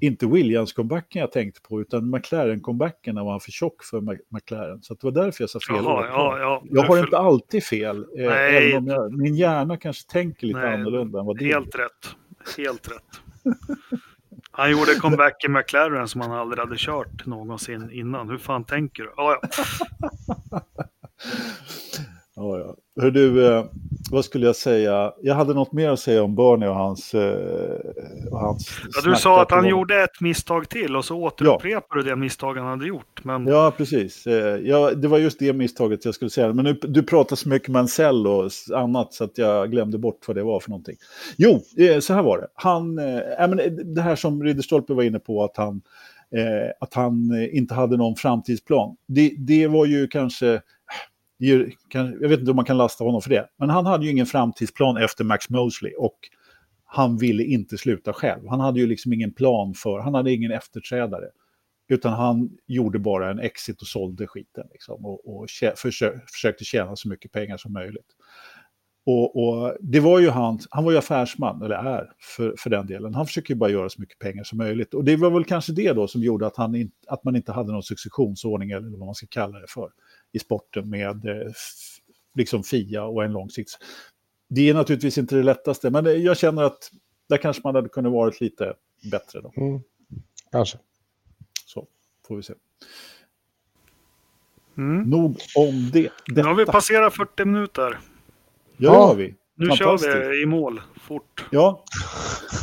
[0.00, 4.00] inte Williams-comebacken jag tänkte på utan McLaren-comebacken när man var för tjock för
[4.34, 4.82] McLaren.
[4.82, 5.84] Så det var därför jag sa fel.
[5.84, 6.62] Jaha, ja, ja.
[6.70, 10.74] Jag har inte alltid fel, eh, även om jag, min hjärna kanske tänker lite Nej,
[10.74, 12.16] annorlunda än vad du Helt rätt,
[12.56, 13.20] helt rätt.
[14.50, 18.28] Han gjorde comeback i McLaren som han aldrig hade kört någonsin innan.
[18.28, 19.08] Hur fan tänker du?
[19.08, 19.48] Oh, ja.
[22.38, 22.76] Ja, ja.
[23.02, 23.64] Hör du, eh,
[24.10, 25.12] vad skulle jag säga?
[25.22, 27.14] Jag hade något mer att säga om Bernie och hans...
[27.14, 29.70] Eh, och hans ja, du sa att han var...
[29.70, 32.02] gjorde ett misstag till och så återupprepar ja.
[32.02, 33.24] du det misstag han hade gjort.
[33.24, 33.46] Men...
[33.46, 34.26] Ja, precis.
[34.26, 36.52] Eh, ja, det var just det misstaget jag skulle säga.
[36.52, 40.36] Men nu, du pratar så mycket Mansell och annat så att jag glömde bort vad
[40.36, 40.96] det var för någonting.
[41.36, 42.46] Jo, eh, så här var det.
[42.54, 45.82] Han, äh, men det här som Ridderstolpe var inne på, att han,
[46.36, 48.96] eh, att han inte hade någon framtidsplan.
[49.06, 50.60] Det, det var ju kanske
[51.38, 54.26] jag vet inte om man kan lasta honom för det, men han hade ju ingen
[54.26, 56.18] framtidsplan efter Max Mosley och
[56.84, 58.48] han ville inte sluta själv.
[58.48, 61.26] Han hade ju liksom ingen plan för, han hade ingen efterträdare.
[61.88, 66.96] Utan han gjorde bara en exit och sålde skiten liksom, och, och försö försökte tjäna
[66.96, 68.06] så mycket pengar som möjligt.
[69.06, 72.86] Och, och, det var ju han, han var ju affärsman, eller är, för, för den
[72.86, 73.14] delen.
[73.14, 74.94] Han försöker ju bara göra så mycket pengar som möjligt.
[74.94, 77.52] Och det var väl kanske det då som gjorde att, han in, att man inte
[77.52, 79.90] hade någon successionsordning, eller vad man ska kalla det för
[80.36, 81.52] i sporten med eh,
[82.34, 83.70] liksom FIA och en lång sikt.
[84.48, 86.90] Det är naturligtvis inte det lättaste, men jag känner att
[87.28, 88.74] där kanske man hade kunnat varit lite
[89.10, 89.40] bättre.
[89.40, 89.52] Då.
[89.56, 89.80] Mm.
[90.52, 90.78] Kanske.
[91.64, 91.86] Så,
[92.28, 92.54] får vi se.
[94.76, 95.10] Mm.
[95.10, 96.02] Nog om det.
[96.02, 96.12] Detta.
[96.26, 97.98] Nu har vi passerat 40 minuter.
[98.76, 99.34] Ja, det har vi.
[99.58, 101.44] Nu kör vi i mål, fort.
[101.50, 101.84] Ja.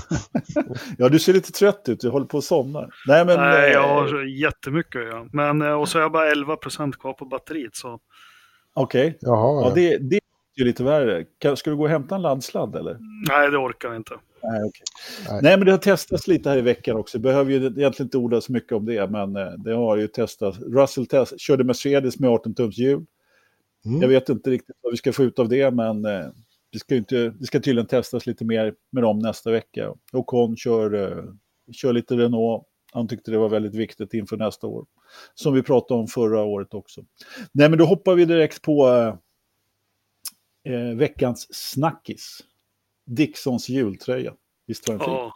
[0.98, 2.90] ja, du ser lite trött ut, du håller på att somna.
[3.08, 5.30] Nej, men, Nej jag eh, har jättemycket att göra.
[5.32, 7.76] Men, eh, och så har jag bara 11 procent kvar på batteriet.
[7.76, 8.00] Så...
[8.74, 9.18] Okej, okay.
[9.22, 10.22] ja, det, det är
[10.56, 11.26] ju lite värre.
[11.56, 12.98] Ska du gå och hämta en laddsladd eller?
[13.30, 14.14] Nej, det orkar jag inte.
[14.44, 14.84] Nej, okej.
[15.30, 15.40] Nej.
[15.44, 17.20] Nej, men det har testats lite här i veckan också.
[17.20, 20.60] Behöver ju egentligen inte orda så mycket om det, men eh, det har ju testats.
[20.60, 23.06] Russell test, körde Mercedes med 18 tums hjul.
[23.86, 24.02] Mm.
[24.02, 26.26] Jag vet inte riktigt vad vi ska få ut av det, men eh,
[26.74, 29.94] det ska, inte, det ska tydligen testas lite mer med dem nästa vecka.
[30.12, 31.24] Ocon kör, eh,
[31.72, 32.64] kör lite Renault.
[32.94, 34.86] Han tyckte det var väldigt viktigt inför nästa år.
[35.34, 37.02] Som vi pratade om förra året också.
[37.52, 42.40] Nej, men då hoppar vi direkt på eh, eh, veckans snackis.
[43.06, 44.34] Dixons jultröja.
[44.68, 45.14] Visst var den fin?
[45.14, 45.34] Ja,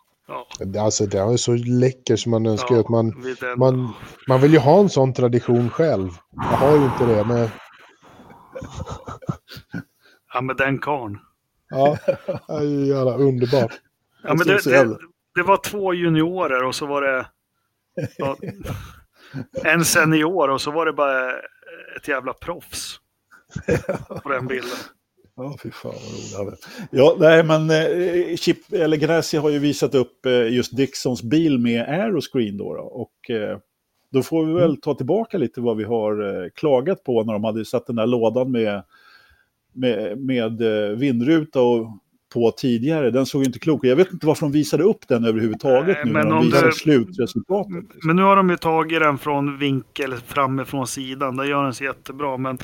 [0.73, 3.09] ja, Alltså det är så läcker som man önskar ja, att man,
[3.39, 3.93] den- man...
[4.27, 6.09] Man vill ju ha en sån tradition själv.
[6.35, 7.49] Jag har ju inte det, men...
[10.33, 11.17] ja, med den karln.
[11.69, 11.97] Ja,
[12.47, 13.71] det är ju jävla underbart.
[14.23, 14.97] Ja, men det, det,
[15.35, 17.27] det var två juniorer och så var det
[18.17, 18.37] ja,
[19.63, 21.31] en senior och så var det bara
[21.97, 22.99] ett jävla proffs
[24.23, 24.77] på den bilden.
[25.35, 25.93] Ja, fy fan
[26.37, 26.67] vad roligt.
[26.91, 31.59] Ja, nej, men eh, Chip, eller Ganassi har ju visat upp eh, just Dixons bil
[31.59, 32.73] med aeroscreen då.
[32.75, 33.57] då och eh,
[34.11, 37.43] då får vi väl ta tillbaka lite vad vi har eh, klagat på när de
[37.43, 38.83] hade satt den där lådan med,
[39.73, 41.87] med, med eh, vindruta och
[42.33, 43.11] på tidigare.
[43.11, 43.89] Den såg inte klok ut.
[43.89, 46.67] Jag vet inte varför de visade upp den överhuvudtaget Nej, nu men när de visade
[46.67, 47.73] du- slutresultatet.
[47.83, 47.99] liksom.
[48.03, 51.35] Men nu har de ju tagit den från vinkel framifrån sidan.
[51.37, 52.37] Där gör den sig jättebra.
[52.37, 52.57] Men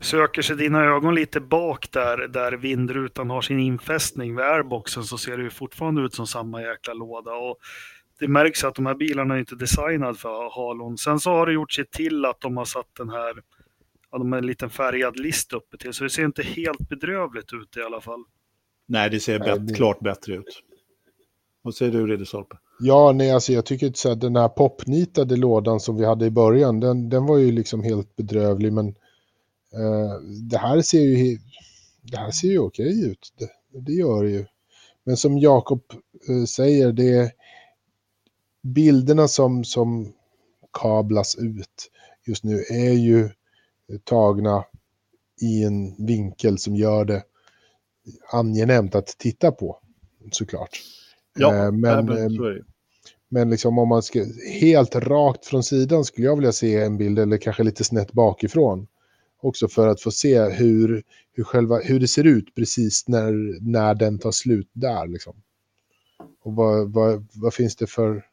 [0.00, 5.18] söker sig dina ögon lite bak där, där vindrutan har sin infästning vid airboxen så
[5.18, 7.30] ser det ju fortfarande ut som samma jäkla låda.
[7.32, 7.56] Och
[8.20, 10.98] det märks att de här bilarna är inte designade för halon.
[10.98, 13.32] Sen så har det gjort sig till att de har satt den här,
[14.14, 15.92] ja, de har en liten färgad list uppe till.
[15.92, 18.24] Så det ser inte helt bedrövligt ut i alla fall.
[18.86, 20.62] Nej, det ser Nej, det- klart bättre ut.
[21.62, 22.56] Vad säger du, Ridderstolpe?
[22.80, 26.26] Ja, nej, alltså jag tycker inte så här, den här popnitade lådan som vi hade
[26.26, 28.88] i början, den, den var ju liksom helt bedrövlig, men
[29.74, 31.38] eh, det här ser ju,
[32.02, 33.32] det här ser ju okej ut.
[33.38, 34.46] Det, det gör det ju.
[35.04, 35.82] Men som Jakob
[36.28, 37.30] eh, säger, det är
[38.62, 40.12] bilderna som, som
[40.72, 41.90] kablas ut
[42.26, 43.30] just nu är ju
[44.04, 44.64] tagna
[45.40, 47.22] i en vinkel som gör det
[48.32, 49.78] angenämt att titta på,
[50.30, 50.80] såklart.
[51.38, 52.62] Ja, Eh, men, men eh,
[53.34, 54.24] men liksom om man ska
[54.60, 58.86] helt rakt från sidan skulle jag vilja se en bild eller kanske lite snett bakifrån.
[59.40, 63.32] Också för att få se hur, hur, själva, hur det ser ut precis när,
[63.70, 65.06] när den tar slut där.
[65.06, 65.34] Liksom.
[66.42, 68.26] Och vad, vad, vad finns det för...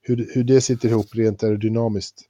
[0.00, 2.20] Hur, hur det sitter ihop rent aerodynamiskt.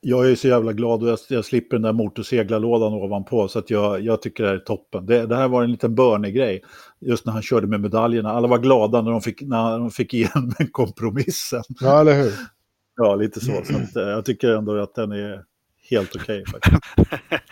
[0.00, 3.70] Jag är så jävla glad och jag, jag slipper den där motorseglarlådan ovanpå så att
[3.70, 5.06] jag, jag tycker det här är toppen.
[5.06, 6.62] Det, det här var en liten Bernie-grej.
[7.00, 8.30] Just när han körde med medaljerna.
[8.32, 11.62] Alla var glada när de fick, när de fick igenom kompromissen.
[11.80, 12.32] Ja, eller hur?
[12.96, 13.52] Ja, lite så.
[13.64, 15.42] så att, eh, jag tycker ändå att den är
[15.90, 16.76] helt okej faktiskt.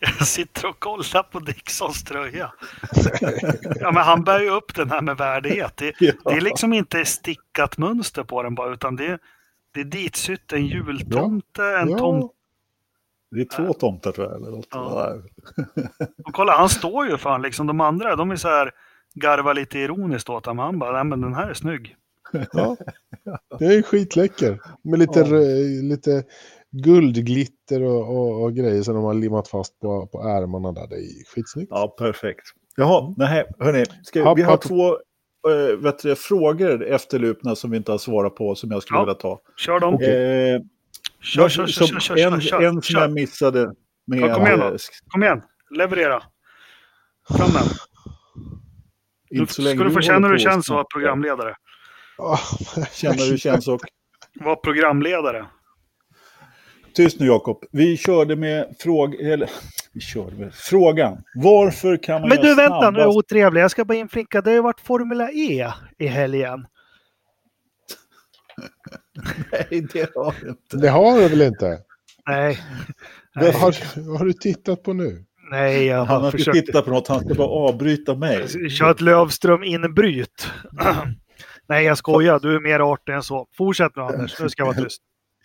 [0.00, 2.52] Jag sitter och kollar på Dixons tröja.
[3.80, 5.76] Ja, men han bär ju upp den här med värdighet.
[5.76, 6.12] Det, Ja.
[6.24, 9.18] det är liksom inte stickat mönster på den bara, utan det,
[9.74, 11.98] det är ditsytt en jultomte, en Ja.
[11.98, 12.32] tomt.
[13.30, 14.36] Det är två tomtar tror jag.
[14.36, 14.68] Eller något.
[14.70, 15.14] Ja.
[15.74, 15.82] Ja.
[16.26, 17.66] Och kolla, han står ju fan liksom.
[17.66, 18.70] De andra, de är så här
[19.14, 20.58] garvar lite ironiskt åt honom.
[20.64, 21.96] Han bara, nej men den här är snygg.
[22.52, 22.76] Ja,
[23.58, 24.60] det är skitläcker.
[24.84, 25.26] Med lite, Ja.
[25.82, 26.24] lite
[26.70, 30.86] guldglitter och, och, och grejer som de har limmat fast på, på ärmarna där.
[30.86, 31.68] Det är skitsnyggt.
[31.70, 32.46] ja, perfekt.
[32.76, 33.84] Jaha, nej, hörni.
[34.02, 34.62] Ska, Hopp, vi har hopp.
[34.62, 34.98] två
[35.48, 39.04] äh, vet du, frågor efterlupna som vi inte har svarat på som jag skulle Ja.
[39.04, 39.40] vilja ta.
[39.56, 39.94] Kör dem.
[39.94, 40.62] Eh,
[41.20, 43.00] Kör, kör, kör, som kör, kör, en, kör, en som kör.
[43.00, 43.72] jag missade
[44.06, 44.20] med...
[44.20, 44.66] Ja, kom igen då.
[44.66, 44.76] eh,
[45.08, 46.22] Kom igen, leverera.
[47.28, 47.62] Fram den.
[49.30, 51.54] Nu inte så länge ska du få känna hur det känns att vara programledare.
[52.92, 53.80] Känna hur det känns och...
[54.40, 55.46] Vara programledare.
[56.94, 57.64] Tyst nu Jakob.
[57.72, 59.14] Vi körde med fråg...
[59.14, 59.50] Eller,
[59.98, 61.22] vi körde med frågan.
[61.34, 63.60] Varför kan man Men du vänta, nu snabbast- otrevlig.
[63.60, 64.40] Jag ska bara inflicka.
[64.40, 66.66] Det har ju varit Formula E i helgen.
[69.52, 70.76] Nej, det har jag inte.
[70.76, 71.78] det har du väl inte?
[72.26, 72.58] Nej,
[73.34, 75.24] Vad har, har du tittat på nu?
[75.50, 78.70] nej, jag Han har har inte försökt tittat på något, han ska bara avbryta mig.
[78.70, 80.48] köra ett Lövström-inbryt.
[81.68, 82.38] nej, jag skojar.
[82.40, 83.46] Du är mer artig än så.
[83.56, 84.40] Fortsätt nu Anders.
[84.40, 85.02] Nu ska jag vara tyst.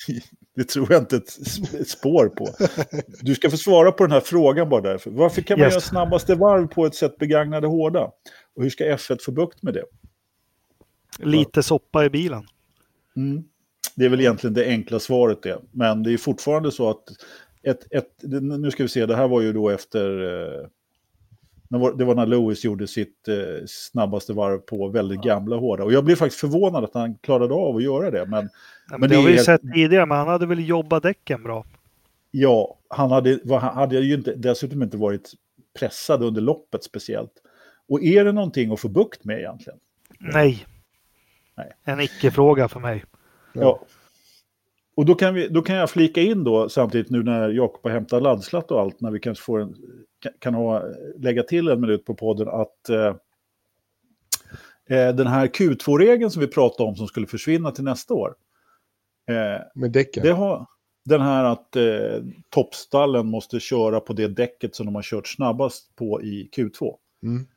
[0.55, 2.47] Det tror jag inte ett spår på.
[3.21, 5.11] Du ska få svara på den här frågan bara därför.
[5.11, 5.73] Varför kan man Yes.
[5.73, 8.11] göra snabbaste varv på ett sätt begagnade hårda?
[8.55, 9.83] Och hur ska F1 få bukt med det?
[11.19, 12.47] Lite soppa i bilen.
[13.15, 13.43] Mm.
[13.95, 15.59] Det är väl egentligen det enkla svaret det.
[15.71, 17.03] Men det är fortfarande så att
[17.63, 18.09] ett, ett,
[18.41, 20.09] nu ska vi se, det här var ju då efter...
[21.79, 23.35] Det var när Lewis gjorde sitt eh,
[23.67, 25.83] snabbaste varv på väldigt gamla hårda.
[25.83, 28.25] Och jag blev faktiskt förvånad att han klarade av att göra det.
[28.25, 28.49] Men
[28.89, 30.67] Ja, Men men det det har vi ju helt- sett tidigare, men han hade väl
[30.69, 31.65] jobbat däcken bra.
[32.31, 35.31] ja, han hade, var- han hade ju inte, dessutom inte varit
[35.79, 37.31] pressad under loppet speciellt.
[37.89, 39.79] Och är det någonting att få bukt med egentligen?
[40.19, 40.65] Nej.
[41.57, 41.71] Nej.
[41.83, 43.03] En icke-fråga för mig.
[43.53, 43.79] Ja.
[44.95, 47.91] Och då kan, vi, då kan jag flika in då samtidigt nu när Jakob har
[47.91, 49.75] hämtat laddslatt och allt, när vi kanske får en,
[50.39, 50.83] kan ha,
[51.17, 53.15] lägga till en minut på podden, att eh,
[54.97, 58.35] eh den här Q2-regeln som vi pratade om som skulle försvinna till nästa år.
[59.29, 60.23] Eh, Med däcken?
[60.23, 60.65] Det har,
[61.05, 65.95] den här att eh, toppstallen måste köra på det däcket som de har kört snabbast
[65.95, 66.95] på i Q2.
[67.23, 67.47] Mm.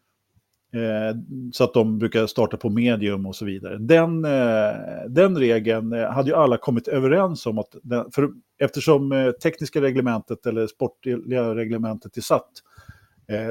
[0.72, 1.16] Eh,
[1.52, 3.78] så att de brukar starta på medium och så vidare.
[3.78, 4.74] Den, eh,
[5.08, 10.46] den regeln eh, hade ju alla kommit överens om att, den, för eftersom tekniska reglementet
[10.46, 12.50] eller sportliga reglementet är satt,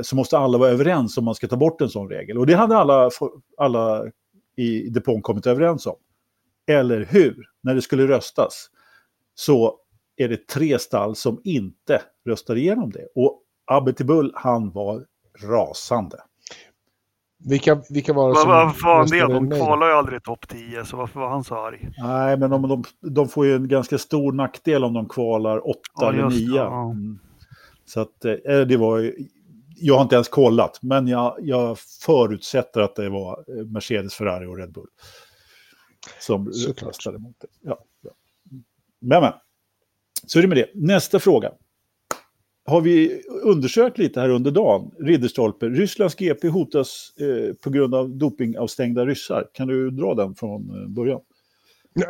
[0.02, 2.38] så måste alla vara överens om man ska ta bort en sån regel.
[2.38, 3.10] Och det hade alla,
[3.58, 4.06] alla
[4.56, 5.96] i depån kommit överens om.
[6.68, 7.46] Eller hur?
[7.62, 8.70] När det skulle röstas
[9.36, 9.78] så
[10.16, 13.08] är det tre stall som inte röstar igenom det.
[13.16, 13.94] Och Abbe
[14.34, 15.06] han var
[15.44, 16.18] rasande.
[17.50, 19.50] Vilka, vilka var det som Varför var han det?
[19.50, 21.90] De kvalar ju aldrig topp 10, så varför var han så arg?
[21.98, 25.80] Nej, men de, de, de får ju en ganska stor nackdel om de kvalar 8
[25.96, 26.56] ja, eller 9.
[26.56, 26.92] Ja.
[26.92, 27.20] Mm.
[27.86, 29.28] Så att eh, det var ju...
[29.78, 34.46] Jag har inte ens kollat, men jag, jag förutsätter att det var eh, Mercedes, Ferrari
[34.46, 34.88] och Red Bull.
[36.20, 37.48] Som röstade mot det.
[37.62, 38.12] Ja, ja.
[39.02, 39.34] Men, men.
[40.28, 40.70] Så är det med det.
[40.74, 41.52] Nästa fråga
[42.66, 45.66] har vi undersökt lite här under dagen, Ridderstolpe.
[45.66, 49.48] Rysslands GP hotas eh, på grund av dopingavstängda ryssar.
[49.54, 51.20] Kan du dra den från eh, början?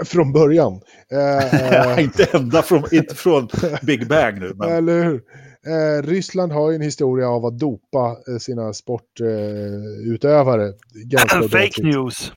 [0.05, 0.81] Från början?
[1.11, 3.47] Eh, inte ända från, inte från
[3.81, 4.53] Big Bang nu.
[4.55, 4.69] Men...
[4.69, 5.21] Eller hur?
[5.67, 10.65] Eh, Ryssland har ju en historia av att dopa eh, sina sportutövare.
[10.65, 12.31] Eh, Fake news.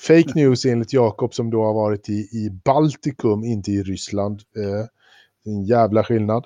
[0.00, 4.40] Fake news enligt Jakob som då har varit i, i Baltikum, inte i Ryssland.
[4.56, 4.86] Eh,
[5.44, 6.44] en jävla skillnad.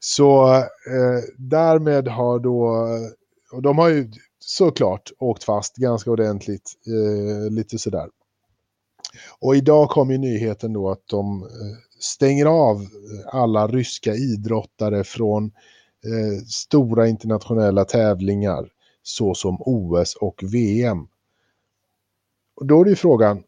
[0.00, 2.86] Så eh, därmed har då,
[3.52, 8.08] och de har ju såklart åkt fast ganska ordentligt, eh, lite sådär.
[9.40, 11.48] Och idag kom ju nyheten då att de eh,
[12.00, 15.44] stänger av eh, alla ryska idrottare från
[16.04, 18.68] eh, stora internationella tävlingar
[19.02, 21.06] såsom OS och VM.
[22.56, 23.42] Och då är det ju frågan,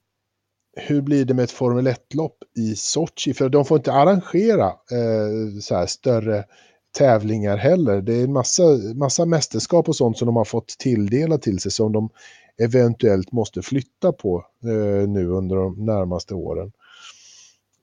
[0.77, 3.35] hur blir det med ett Formel 1-lopp i Sochi?
[3.35, 6.45] För de får inte arrangera eh, så här större
[6.93, 8.03] tävlingar heller.
[8.03, 8.63] Det är en massa,
[8.95, 12.11] massa mästerskap och sånt som de har fått tilldelat till sig som de
[12.59, 16.73] eventuellt måste flytta på eh, nu under de närmaste åren.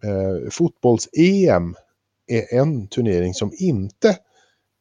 [0.04, 1.76] Eh, Fotbolls-EM
[2.28, 4.10] är en turnering som inte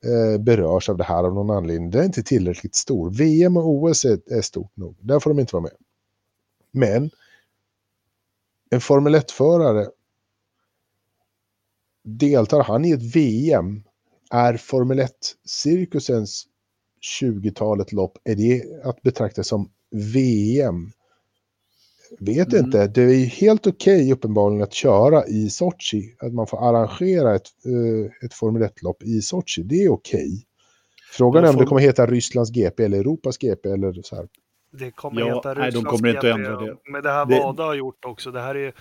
[0.05, 1.91] eh, berörs av det här av någon anledning.
[1.91, 3.11] Den är inte tillräckligt stor.
[3.11, 4.97] VM och OS är, är stort nog.
[5.01, 5.73] Där får de inte vara med.
[6.73, 7.11] Men
[8.71, 9.87] en Formel 1-förare,
[12.05, 13.83] deltar han i ett VM,
[14.31, 16.45] är Formel 1-cirkusens
[17.21, 20.93] 20-talet lopp, är det att betrakta som VM?
[22.19, 22.65] Vet mm.
[22.65, 27.35] inte, det är helt okej okay, uppenbarligen att köra i Sochi, att man får arrangera
[27.35, 30.21] ett, uh, ett Formel 1-lopp i Sochi, det är okej.
[30.21, 30.45] Okay.
[31.13, 34.29] Frågan är om det kommer heta Rysslands GP eller Europas GP eller så här.
[34.71, 36.77] Det kommer ja, heta nej, de kommer inte att ändra det.
[36.85, 37.41] Men det här det...
[37.41, 38.31] Wada har gjort också.
[38.31, 38.73] Det här är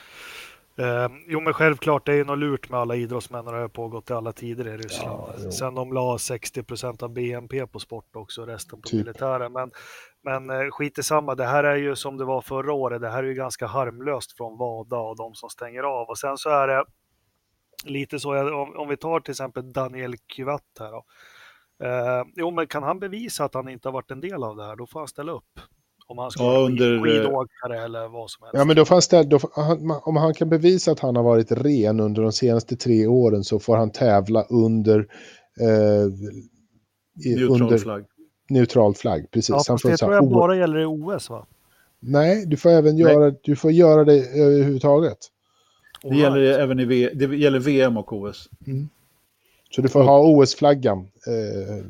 [0.78, 4.10] eh, jo, men självklart, det är något lurt med alla idrottsmän och det har pågått
[4.10, 5.22] i alla tider i Ryssland.
[5.44, 8.98] Ja, Sen de la 60 procent av BNP på sport också, resten på typ.
[8.98, 9.54] militären.
[9.54, 9.72] Men,
[10.24, 13.02] men eh, skit i samma, det här är ju som det var förra året.
[13.02, 16.10] Det här är ju ganska harmlöst från Wada och de som stänger av.
[16.10, 16.86] Och sen så är det
[17.86, 21.06] lite så, om, om vi tar till exempel Daniel Kyvat här då.
[21.84, 24.66] Eh, jo, men kan han bevisa att han inte har varit en del av det
[24.66, 25.60] här, då får han ställa upp.
[26.10, 27.04] Om han ska ja, vara under...
[27.04, 28.54] skidåkare eller vad som helst.
[28.54, 29.40] Ja, men då får han ställa, då,
[30.04, 33.60] om han kan bevisa att han har varit ren under de senaste tre åren så
[33.60, 35.00] får han tävla under...
[35.60, 35.66] Eh,
[37.26, 38.06] neutral under, flagg.
[38.50, 39.50] Neutral flagg, precis.
[39.68, 41.46] Ja, det tror jag bara gäller i OS va?
[42.00, 45.18] Nej, du får även göra, du får göra det överhuvudtaget.
[46.04, 48.50] Det gäller även i v, det gäller VM och OS.
[48.68, 48.90] Mm.
[49.72, 51.86] Så du får ha OS-flaggan eh,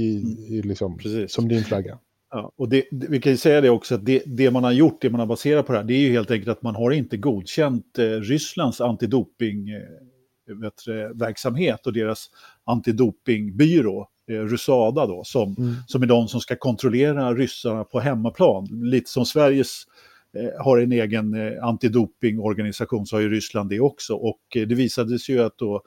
[0.00, 0.06] i,
[0.48, 0.98] i liksom,
[1.28, 1.98] som din flagga.
[2.34, 5.00] Ja, och det, vi kan ju säga det också att det, det, man har gjort,
[5.00, 6.90] det man har baserat på det här, det är ju helt enkelt att man har
[6.90, 12.30] inte godkänt eh, Rysslands antidopingverksamhet eh, och deras
[12.64, 15.74] antidopingbyrå, eh, Rusada då, som, mm.
[15.86, 18.68] som är de som ska kontrollera ryssarna på hemmaplan.
[18.82, 19.82] Lite som Sveriges
[20.38, 24.14] eh, har en egen eh, antidopingorganisation så har ju Ryssland det också.
[24.14, 25.82] Och eh, det visade sig ju att då,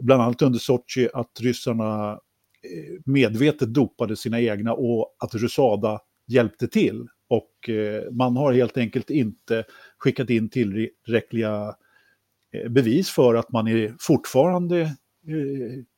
[0.00, 2.18] bland annat under Sochi, att ryssarna
[2.66, 7.06] Eh, medvetet dopade sina egna och att Rusada hjälpte till.
[7.28, 9.64] Och eh, man har helt enkelt inte
[9.98, 11.74] skickat in tillräckliga
[12.52, 14.96] eh, bevis för att man är fortfarande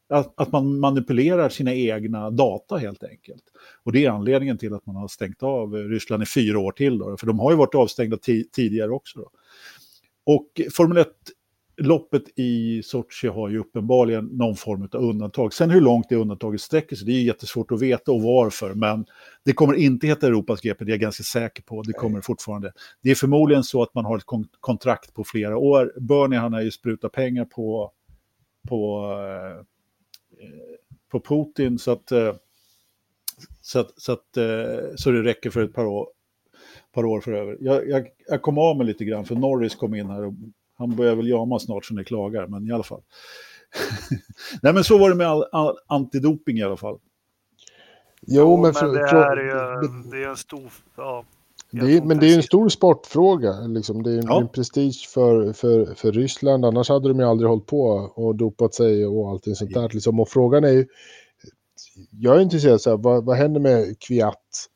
[0.09, 3.43] att, att, man manipulerar sina egna data helt enkelt.
[3.85, 6.99] Och det är anledningen till att man har stängt av Ryssland i fyra år till.
[6.99, 8.17] Då, för de har ju varit avstängda
[8.53, 9.19] tidigare också.
[9.19, 9.31] Då.
[10.27, 11.09] Och Formel 1
[11.79, 15.53] loppet i Sochi har ju uppenbarligen någon form av undantag.
[15.53, 18.75] Sen hur långt det undantaget sträcker sig, det är jättesvårt att veta och varför.
[18.75, 19.07] Men
[19.45, 21.83] det kommer inte heta Europas GP, det är jag ganska säker på.
[21.83, 22.73] Det kommer fortfarande.
[23.03, 25.93] Det är förmodligen så att man har ett kontrakt på flera år.
[26.01, 27.93] Bernie han har ju sprutat pengar på,
[28.69, 29.65] på, eh,
[31.11, 32.35] på Putin så att, eh,
[33.61, 36.09] så, att, så, att, eh, så det räcker för ett par år,
[36.93, 37.57] par år för över.
[37.61, 40.35] Jag, jag, jag kom av mig lite grann för Norris kom in här och
[40.79, 43.03] han börjar väl jama snart så ni klagar, men i alla fall.
[44.63, 46.99] Nej, men så var det med all, all antidoping i alla fall.
[48.27, 50.73] Jo, men, men det, är ju, det är en stor...
[50.97, 51.25] Ja,
[51.71, 53.61] det är, men det är en stor sportfråga.
[53.61, 54.03] Liksom.
[54.03, 54.41] Det är en, ja.
[54.41, 56.65] en prestige för, för, för Ryssland.
[56.65, 57.83] Annars hade de ju aldrig hållit på
[58.15, 59.89] och dopat sig och allting sånt där.
[59.93, 60.21] Liksom.
[60.21, 60.87] Och frågan är ju...
[62.11, 64.69] Jag är intresserad, så här, vad, vad händer med Kviat?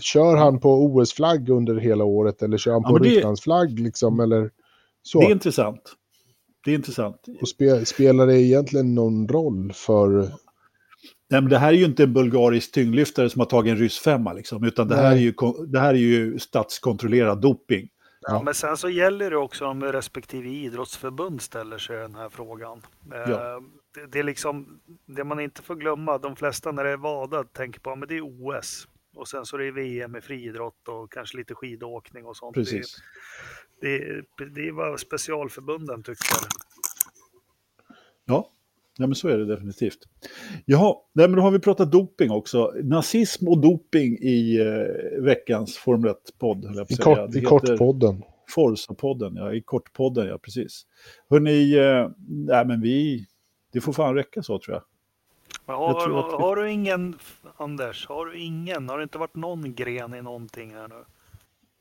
[0.00, 3.08] Kör han på OS-flagg under hela året eller kör han på ja, det...
[3.08, 3.78] Rysslandsflagg?
[3.78, 4.50] Liksom, eller?
[5.04, 5.20] Så.
[5.20, 5.94] Det är intressant.
[6.64, 7.16] Det är intressant.
[7.40, 10.08] Och spe, spelar det egentligen någon roll för...
[11.30, 14.32] Nej, men det här är ju inte en bulgarisk tyngdlyftare som har tagit en ryssfemma,
[14.32, 15.34] liksom, utan det här, är ju,
[15.66, 17.88] det här är ju statskontrollerad doping.
[18.20, 22.82] Ja, men sen så gäller det också om respektive idrottsförbund ställer sig den här frågan.
[23.14, 23.60] Eh, ja.
[23.94, 27.44] Det, det, är liksom, det man inte får glömma, de flesta när det är VADA
[27.44, 28.88] tänker på, men det är OS.
[29.14, 32.54] Och sen så är det VM i friidrott och kanske lite skidåkning och sånt.
[32.54, 32.96] Precis.
[33.80, 33.98] Det,
[34.38, 36.26] det, det är vad specialförbunden tycker.
[38.24, 38.50] Ja,
[38.98, 39.98] Ja, men så är det definitivt.
[40.64, 42.72] Jaha, nej, men då har vi pratat doping också.
[42.82, 46.86] Nazism och doping i eh, veckans Formel 1-podd.
[46.88, 48.22] I, kort, i kortpodden.
[48.54, 50.86] Forza-podden, ja, i kortpodden, ja, precis.
[51.30, 53.26] Hörrni, eh, nej, men vi,
[53.72, 54.82] det får fan räcka så tror jag.
[55.66, 56.14] Men har, vi...
[56.14, 57.18] har du ingen,
[57.56, 61.04] Anders, har du ingen, har det inte varit någon gren i någonting här nu?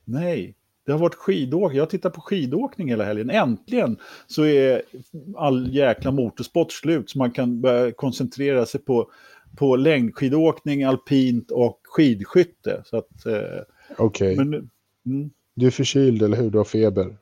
[0.05, 0.55] Nej,
[0.85, 1.77] det har varit skidåkning.
[1.77, 3.29] Jag tittar på skidåkning hela helgen.
[3.29, 4.81] Äntligen så är
[5.35, 9.11] all jäkla motorsport slut så man kan börja koncentrera sig på,
[9.57, 12.81] på längdskidåkning, alpint och skidskytte.
[12.85, 13.33] Så att, eh,
[13.97, 14.33] Okej.
[14.33, 14.61] Okay.
[15.05, 15.29] Mm.
[15.53, 16.49] Du är förkyld, eller hur?
[16.49, 17.15] Du har feber?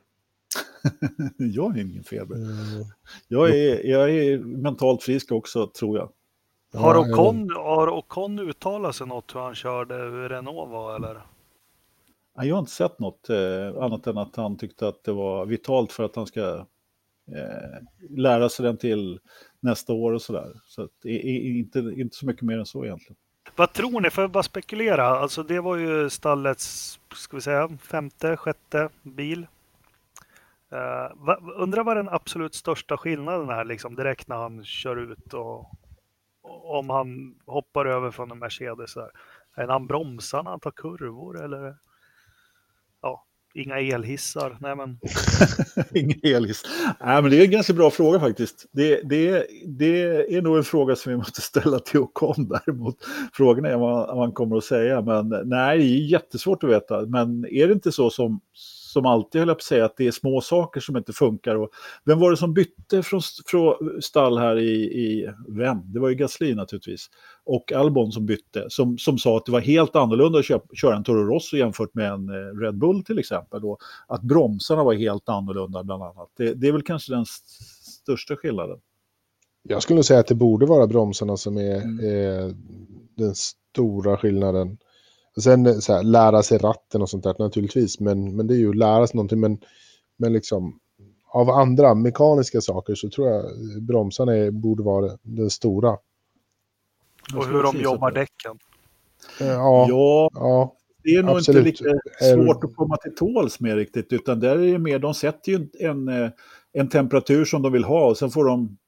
[1.36, 2.36] jag har ingen feber.
[2.36, 2.84] Mm.
[3.28, 6.12] Jag, är, jag är mentalt frisk också, tror jag.
[6.74, 11.22] Har Ocon, har Ocon uttalat sig något hur han körde Renova eller?
[12.34, 15.92] Jag har inte sett något eh, annat än att han tyckte att det var vitalt
[15.92, 16.66] för att han ska
[17.28, 17.78] eh,
[18.10, 19.20] lära sig den till
[19.60, 20.52] nästa år och sådär.
[20.64, 23.16] Så att, inte, inte så mycket mer än så egentligen.
[23.56, 24.10] Vad tror ni?
[24.10, 25.06] Får jag bara spekulera?
[25.06, 29.46] Alltså det var ju stallets, ska vi säga, femte, sjätte bil.
[30.72, 35.34] Uh, va, undrar vad den absolut största skillnaden är liksom direkt när han kör ut
[35.34, 35.70] och
[36.42, 38.94] om han hoppar över från en Mercedes.
[38.94, 39.10] Där.
[39.56, 41.76] Är han bromsar när han tar kurvor eller?
[43.02, 44.56] Ja, Inga elhissar.
[44.60, 44.98] Nej, men...
[45.94, 46.70] Inga elhissar.
[47.00, 48.66] Nej, men det är en ganska bra fråga faktiskt.
[48.72, 50.02] Det, det, det
[50.36, 52.96] är nog en fråga som vi måste ställa till Ocon däremot.
[53.32, 55.00] Frågan är vad man kommer att säga.
[55.00, 57.00] Men nej, det är jättesvårt att veta.
[57.00, 58.40] Men är det inte så som,
[58.92, 61.54] som alltid höll jag på att säga att det är små saker som inte funkar.
[61.54, 61.70] Och
[62.04, 65.92] vem var det som bytte från, från stall här i, i vem?
[65.92, 67.06] Det var ju Gasly naturligtvis.
[67.44, 70.96] Och Albon som bytte, som, som sa att det var helt annorlunda att köra, köra
[70.96, 73.64] en Toro Rosso jämfört med en eh, Red Bull till exempel.
[73.64, 76.30] Och att bromsarna var helt annorlunda bland annat.
[76.36, 77.24] Det, det är väl kanske den
[78.02, 78.78] största skillnaden.
[79.68, 81.98] Jag skulle säga att det borde vara bromsarna som är, mm.
[81.98, 82.54] är
[83.16, 84.78] den stora skillnaden.
[85.40, 88.68] Sen så här, lära sig ratten och sånt där naturligtvis, men, men det är ju
[88.68, 89.40] att lära sig någonting.
[89.40, 89.58] Men,
[90.16, 90.80] men liksom,
[91.28, 93.44] av andra mekaniska saker så tror jag
[93.82, 95.90] bromsarna är, borde vara den stora.
[97.36, 98.58] Och hur de jobbar däcken.
[99.40, 101.66] Ja, ja, ja, det är nog absolut.
[101.66, 105.14] inte lika svårt att komma till tåls med riktigt, utan där är det mer, de
[105.14, 106.30] sätter ju en, eh,
[106.72, 108.78] en temperatur som de vill ha och sen får de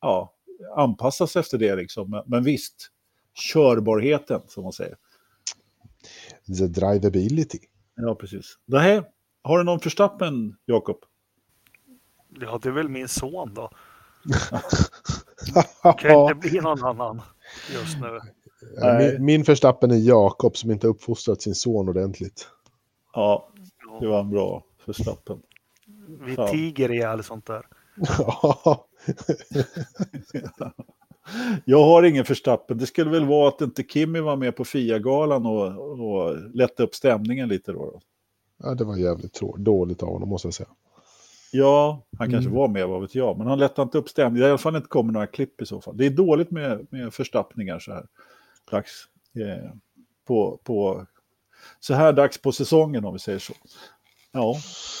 [0.00, 0.32] ja,
[0.76, 1.76] anpassas efter det.
[1.76, 2.22] Liksom.
[2.26, 2.90] Men visst,
[3.52, 4.96] körbarheten som man säger
[6.46, 7.58] the drivability.
[7.96, 8.58] Ja, precis.
[8.66, 9.04] Det här,
[9.42, 10.96] har du någon förstappen, Jakob?
[12.40, 13.70] Ja, det är väl min son då.
[15.98, 17.22] kan inte bli någon annan
[17.72, 18.20] just nu.
[18.98, 22.48] Min, min förstappen är Jakob som inte har uppfostrat sin son ordentligt.
[23.12, 23.48] Ja,
[24.00, 25.42] det var en bra förstappen.
[26.20, 27.66] Vi tiger ihjäl sånt där.
[31.64, 32.78] Jag har ingen förstappen.
[32.78, 36.94] Det skulle väl vara att inte Kimmy var med på Fia-galan och, och lätta upp
[36.94, 38.00] stämningen lite då.
[38.62, 40.68] Ja, det var jävligt dåligt av honom måste jag säga.
[41.52, 42.58] Ja, han kanske mm.
[42.58, 43.38] var med, vad vet jag.
[43.38, 44.46] Men han lättar inte upp stämningen.
[44.46, 45.96] I alla fall inte kommer några klipp i så fall.
[45.96, 48.06] Det är dåligt med, med förstappningar så här
[48.70, 49.08] dags.
[49.34, 49.70] Eh,
[50.26, 51.06] på, på,
[51.80, 53.54] så här dags på säsongen om vi säger så.
[54.36, 54.54] Ja,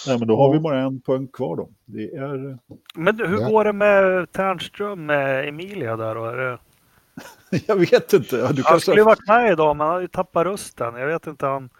[0.06, 1.70] nej, men då har vi bara en punkt kvar då.
[1.84, 2.58] Det är...
[2.94, 3.48] Men hur ja.
[3.48, 6.24] går det med Ternström med Emilia där då?
[6.24, 6.58] Är det...
[7.66, 8.36] jag vet inte.
[8.36, 8.80] Du han kanske...
[8.80, 10.94] skulle ju varit med idag, men han har ju tappat rösten.
[10.94, 11.70] Jag vet inte, han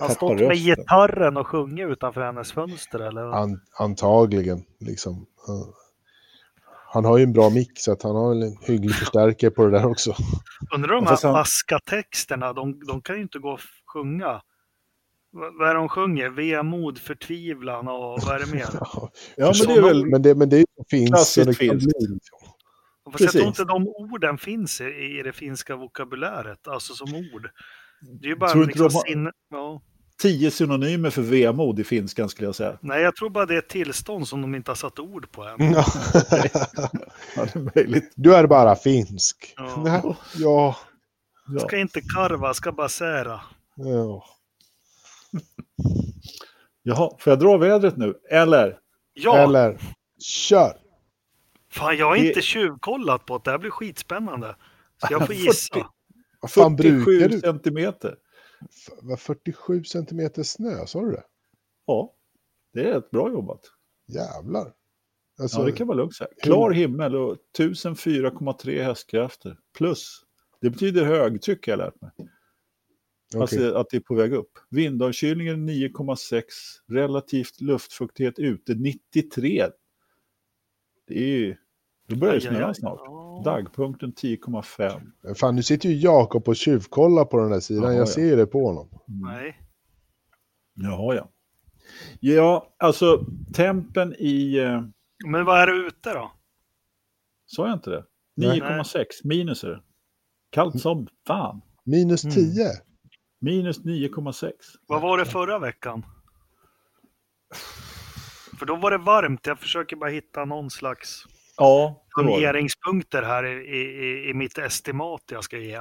[0.00, 0.48] har stått rösten.
[0.48, 3.22] med gitarren och sjungit utanför hennes fönster eller?
[3.22, 5.26] An, antagligen, liksom.
[6.92, 9.70] Han har ju en bra mix, så att han har en hygglig förstärkare på det
[9.70, 10.14] där också.
[10.74, 11.36] Undrar de här han...
[11.36, 13.60] aska-texterna, de, de kan ju inte gå och
[13.92, 14.42] sjunga.
[15.32, 16.28] Vad är de sjunger?
[16.28, 18.68] Vemod, förtvivlan och vad är det mer?
[19.36, 20.06] ja, men det är väl...
[20.06, 21.10] Men det, men det finns.
[21.10, 21.84] Klassiskt finns.
[23.12, 27.50] Fast jag tror inte de orden finns i, i det finska vokabuläret, alltså som ord.
[28.20, 29.02] Det är ju bara tror liksom de har...
[29.02, 29.30] sin...
[29.50, 29.82] ja.
[30.22, 32.78] tio synonymer för vemod i finskan skulle jag säga.
[32.80, 35.42] Nej, jag tror bara det är ett tillstånd som de inte har satt ord på
[35.44, 35.56] än.
[35.72, 35.84] ja,
[37.34, 38.12] det är möjligt.
[38.16, 39.54] Du är bara finsk.
[39.56, 40.16] Ja.
[40.36, 40.76] ja.
[41.66, 43.40] Ska inte karva, ska bara sära.
[43.76, 44.24] Ja.
[46.82, 48.14] Jaha, får jag dra vädret nu?
[48.30, 48.78] Eller?
[49.12, 49.38] Ja!
[49.38, 49.78] Eller,
[50.18, 50.76] kör!
[51.72, 53.44] Fan, jag har inte tjuvkollat på det.
[53.44, 54.56] Det här blir skitspännande.
[55.04, 55.74] Ska jag få gissa?
[55.74, 55.86] 40,
[56.40, 58.16] vad fan 47 centimeter.
[59.18, 61.22] 47 centimeter snö, sa du det?
[61.86, 62.14] Ja,
[62.72, 63.60] det är ett bra jobbat.
[64.08, 64.72] Jävlar.
[65.40, 66.30] Alltså, ja, det kan man lugnt säga.
[66.42, 69.56] Klar himmel och 1004,3 hästkrafter.
[69.78, 70.22] Plus.
[70.60, 72.10] Det betyder högtryck har jag lärt mig.
[73.34, 73.40] Okay.
[73.40, 74.50] Alltså att det är på väg upp.
[74.70, 76.42] Vindavkylningen 9,6.
[76.88, 79.66] Relativt luftfuktighet ute 93.
[81.06, 81.56] Det är ju...
[82.08, 83.00] Då börjar det snöa snart.
[83.44, 85.34] Dagpunkten 10,5.
[85.34, 87.82] Fan, nu sitter ju Jakob och tjuvkollar på den där sidan.
[87.82, 88.06] Jaha, jag ja.
[88.06, 88.88] ser det på honom.
[89.06, 89.60] Nej.
[90.74, 91.30] Jaha, ja.
[92.20, 94.58] Ja, alltså tempen i...
[94.58, 94.82] Eh...
[95.26, 96.32] Men vad är det ute då?
[97.46, 98.04] Sa jag inte det?
[98.36, 99.82] 9,6 minus är det.
[100.50, 101.60] Kallt som fan.
[101.84, 102.34] Minus 10?
[102.34, 102.76] Mm.
[103.40, 104.52] Minus 9,6.
[104.86, 106.06] Vad var det förra veckan?
[108.58, 109.46] För då var det varmt.
[109.46, 111.24] Jag försöker bara hitta någon slags
[111.56, 115.80] ja, planeringspunkter här i, i, i mitt estimat jag ska ge.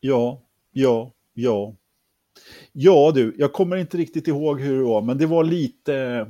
[0.00, 1.76] Ja, ja, ja.
[2.72, 6.26] Ja du, jag kommer inte riktigt ihåg hur det var, men det var lite...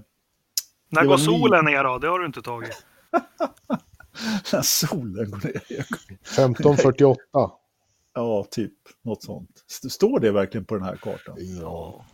[0.89, 1.99] När går solen ner då?
[1.99, 2.87] Det har du inte tagit.
[4.53, 5.87] När solen går ner?
[6.25, 7.53] 15.48.
[8.15, 9.65] Ja, typ något sånt.
[9.91, 11.37] Står det verkligen på den här kartan?
[11.39, 12.05] Ja.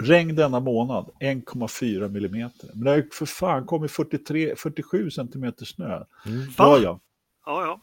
[0.00, 2.70] Regn denna månad 1,4 millimeter.
[2.74, 6.04] Men det har för fan kommit 43, 47 centimeter snö.
[6.26, 6.42] Mm.
[6.58, 7.00] Ja, ja.
[7.46, 7.80] ja, ja.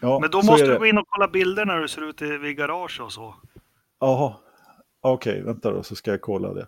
[0.00, 2.56] ja Men då måste du gå in och kolla bilder när du ser ut vid
[2.56, 3.34] garage och så.
[4.00, 4.34] Jaha,
[5.00, 6.66] okej, okay, vänta då så ska jag kolla det.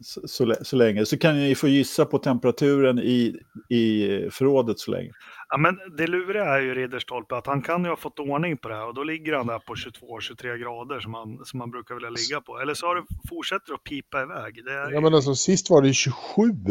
[0.00, 1.06] Så, så, så, länge.
[1.06, 5.12] Så kan ni få gissa på temperaturen i, i förrådet så länge.
[5.48, 8.68] Ja, men det luriga är ju Ridderstolpe att han kan ju ha fått ordning på
[8.68, 11.94] det här och då ligger han där på 22-23 grader som han, som han brukar
[11.94, 12.58] vilja ligga på.
[12.58, 14.64] Eller så har det, fortsätter att pipa iväg.
[14.64, 14.92] Det är...
[14.92, 16.14] Ja men alltså sist var det 27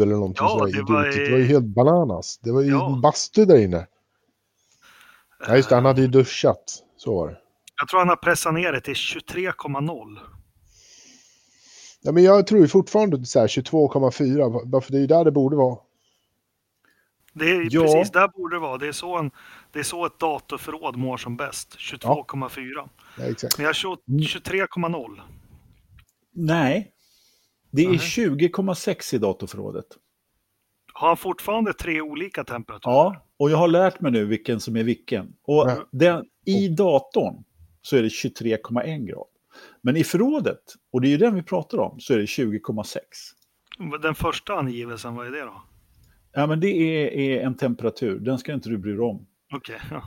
[0.02, 1.24] eller någonting ja, det var, i...
[1.24, 2.38] det var ju helt bananas.
[2.42, 2.94] Det var ju ja.
[2.94, 3.86] en bastu där inne.
[5.46, 6.82] Ja just det, han hade ju duschat.
[6.96, 7.36] Så var det.
[7.80, 10.18] Jag tror han har pressat ner det till 23,0.
[12.02, 15.78] Ja, men jag tror fortfarande 22,4, för det är ju där det borde vara.
[17.38, 17.82] Det är ja.
[17.82, 18.78] precis där borde det vara.
[18.78, 19.30] Det är så, en,
[19.72, 21.76] det är så ett datorförråd mår som bäst.
[21.78, 22.72] 22,4.
[22.74, 22.88] Ja.
[23.18, 23.58] Ja, exakt.
[23.58, 25.20] Men jag har 23,0.
[26.32, 26.92] Nej,
[27.70, 29.86] det är 20,6 i datorförrådet.
[30.92, 32.94] Har han fortfarande tre olika temperaturer?
[32.94, 35.32] Ja, och jag har lärt mig nu vilken som är vilken.
[35.42, 37.44] Och den, i datorn
[37.82, 39.26] så är det 23,1 grad.
[39.82, 40.62] Men i förrådet,
[40.92, 43.98] och det är ju den vi pratar om, så är det 20,6.
[44.02, 45.62] Den första angivelsen, vad är det då?
[46.38, 49.26] Ja, men det är, är en temperatur, den ska inte du bry dig om.
[49.54, 49.76] Okej.
[49.76, 50.02] Okay, ja.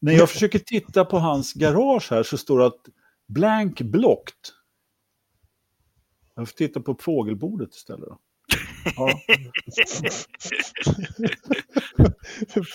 [0.00, 2.80] När jag försöker titta på hans garage här så står det att
[3.28, 4.34] blank blocked.
[6.34, 8.18] Jag får titta på fågelbordet istället då.
[8.96, 9.10] Ja.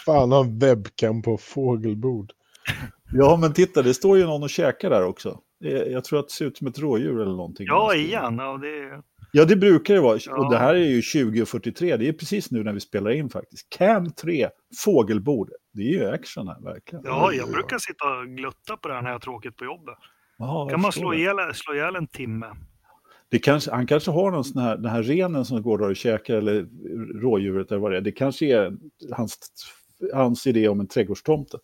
[0.05, 2.31] Fan, han webcam på fågelbord.
[3.13, 5.39] Ja, men titta, det står ju någon och käkar där också.
[5.59, 7.67] Jag tror att det ser ut som ett rådjur eller någonting.
[7.67, 8.37] Ja, igen.
[8.37, 9.03] Ja, det...
[9.31, 10.19] ja, det brukar det vara.
[10.25, 10.37] Ja.
[10.37, 11.97] Och det här är ju 20.43.
[11.97, 13.69] Det är precis nu när vi spelar in faktiskt.
[13.69, 14.49] Cam 3,
[14.83, 15.49] fågelbord.
[15.73, 17.05] Det är ju action här, verkligen.
[17.05, 19.95] Ja, jag brukar sitta och glutta på det här när jag har tråkigt på jobbet.
[20.39, 22.47] Aha, kan man slå ihjäl, slå ihjäl en timme.
[23.29, 25.95] Det kanske, han kanske har någon sån här, den här renen som går där och
[25.95, 26.67] käkar, eller
[27.21, 28.01] rådjuret eller vad det är.
[28.01, 28.77] Det kanske är
[29.11, 29.37] hans,
[30.13, 31.59] hans idé om en trädgårdstomte.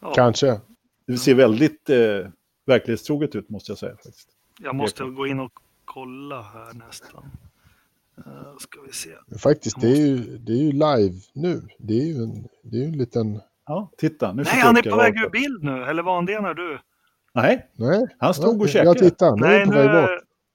[0.00, 0.12] Ja.
[0.14, 0.60] Kanske.
[1.06, 2.28] Det ser väldigt eh,
[2.66, 3.92] verklighetstroget ut måste jag säga.
[3.92, 4.28] faktiskt.
[4.60, 5.52] Jag måste gå in och
[5.96, 7.24] kolla här nästan.
[8.18, 9.10] Uh, ska vi se.
[9.38, 9.88] Faktiskt, måste...
[9.88, 11.62] det, är ju, det är ju live nu.
[11.78, 13.40] Det är ju en, det är ju en liten...
[13.66, 14.32] Ja, titta.
[14.32, 15.84] Nu Nej, han är på väg ur bild nu.
[15.84, 16.78] Eller var han det när du...
[17.32, 18.06] Nej, Nej.
[18.18, 18.88] han stod och käkade.
[18.88, 20.10] Jag tittar, nu är på väg bort.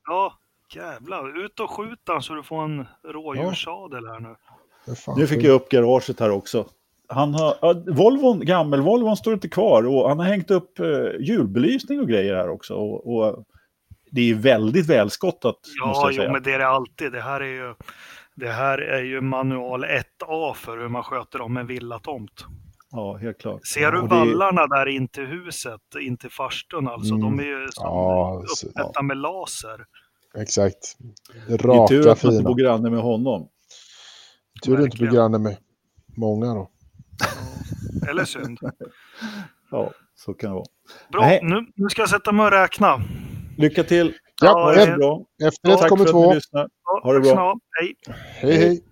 [0.08, 0.34] Ja,
[0.76, 1.46] jävlar.
[1.46, 4.36] Ut och skjut han så du får en rådjurssadel här nu.
[5.18, 6.66] Nu fick jag upp garaget här också.
[7.08, 12.08] Han har, Volvon, gammel-Volvon står inte kvar och han har hängt upp uh, julbelysning och
[12.08, 12.74] grejer här också.
[12.74, 13.46] Och, och
[14.12, 15.56] det är väldigt välskottat.
[15.80, 17.12] Ja, jo, men det är det alltid.
[17.12, 17.76] Det här är ju,
[18.36, 22.46] det här är ju manual 1A för hur man sköter om en villatomt.
[22.92, 23.68] Ja, helt klart.
[23.68, 27.14] Ser du vallarna där in till huset, in till farstun alltså?
[27.14, 27.22] Mm.
[27.22, 29.02] De är ju som ja, uppmätta ja.
[29.02, 29.86] med laser.
[30.38, 30.98] Exakt.
[31.50, 31.88] Raka, fina.
[31.88, 33.48] tur att man inte bor granne med honom.
[34.66, 35.58] Tur att du inte bor granne med
[36.18, 36.70] många då.
[38.10, 38.60] Eller synd.
[39.72, 40.66] ja, så kan det vara.
[41.12, 43.02] Bra, nu, nu ska jag sätta mig och räkna.
[43.62, 44.14] Lycka till.
[44.42, 45.26] Ja, ja, ett, bra.
[45.44, 46.34] Efter ett kommer två.
[47.04, 47.56] Ha det bra.
[47.80, 47.96] Hej.
[48.42, 48.84] Hej, hej.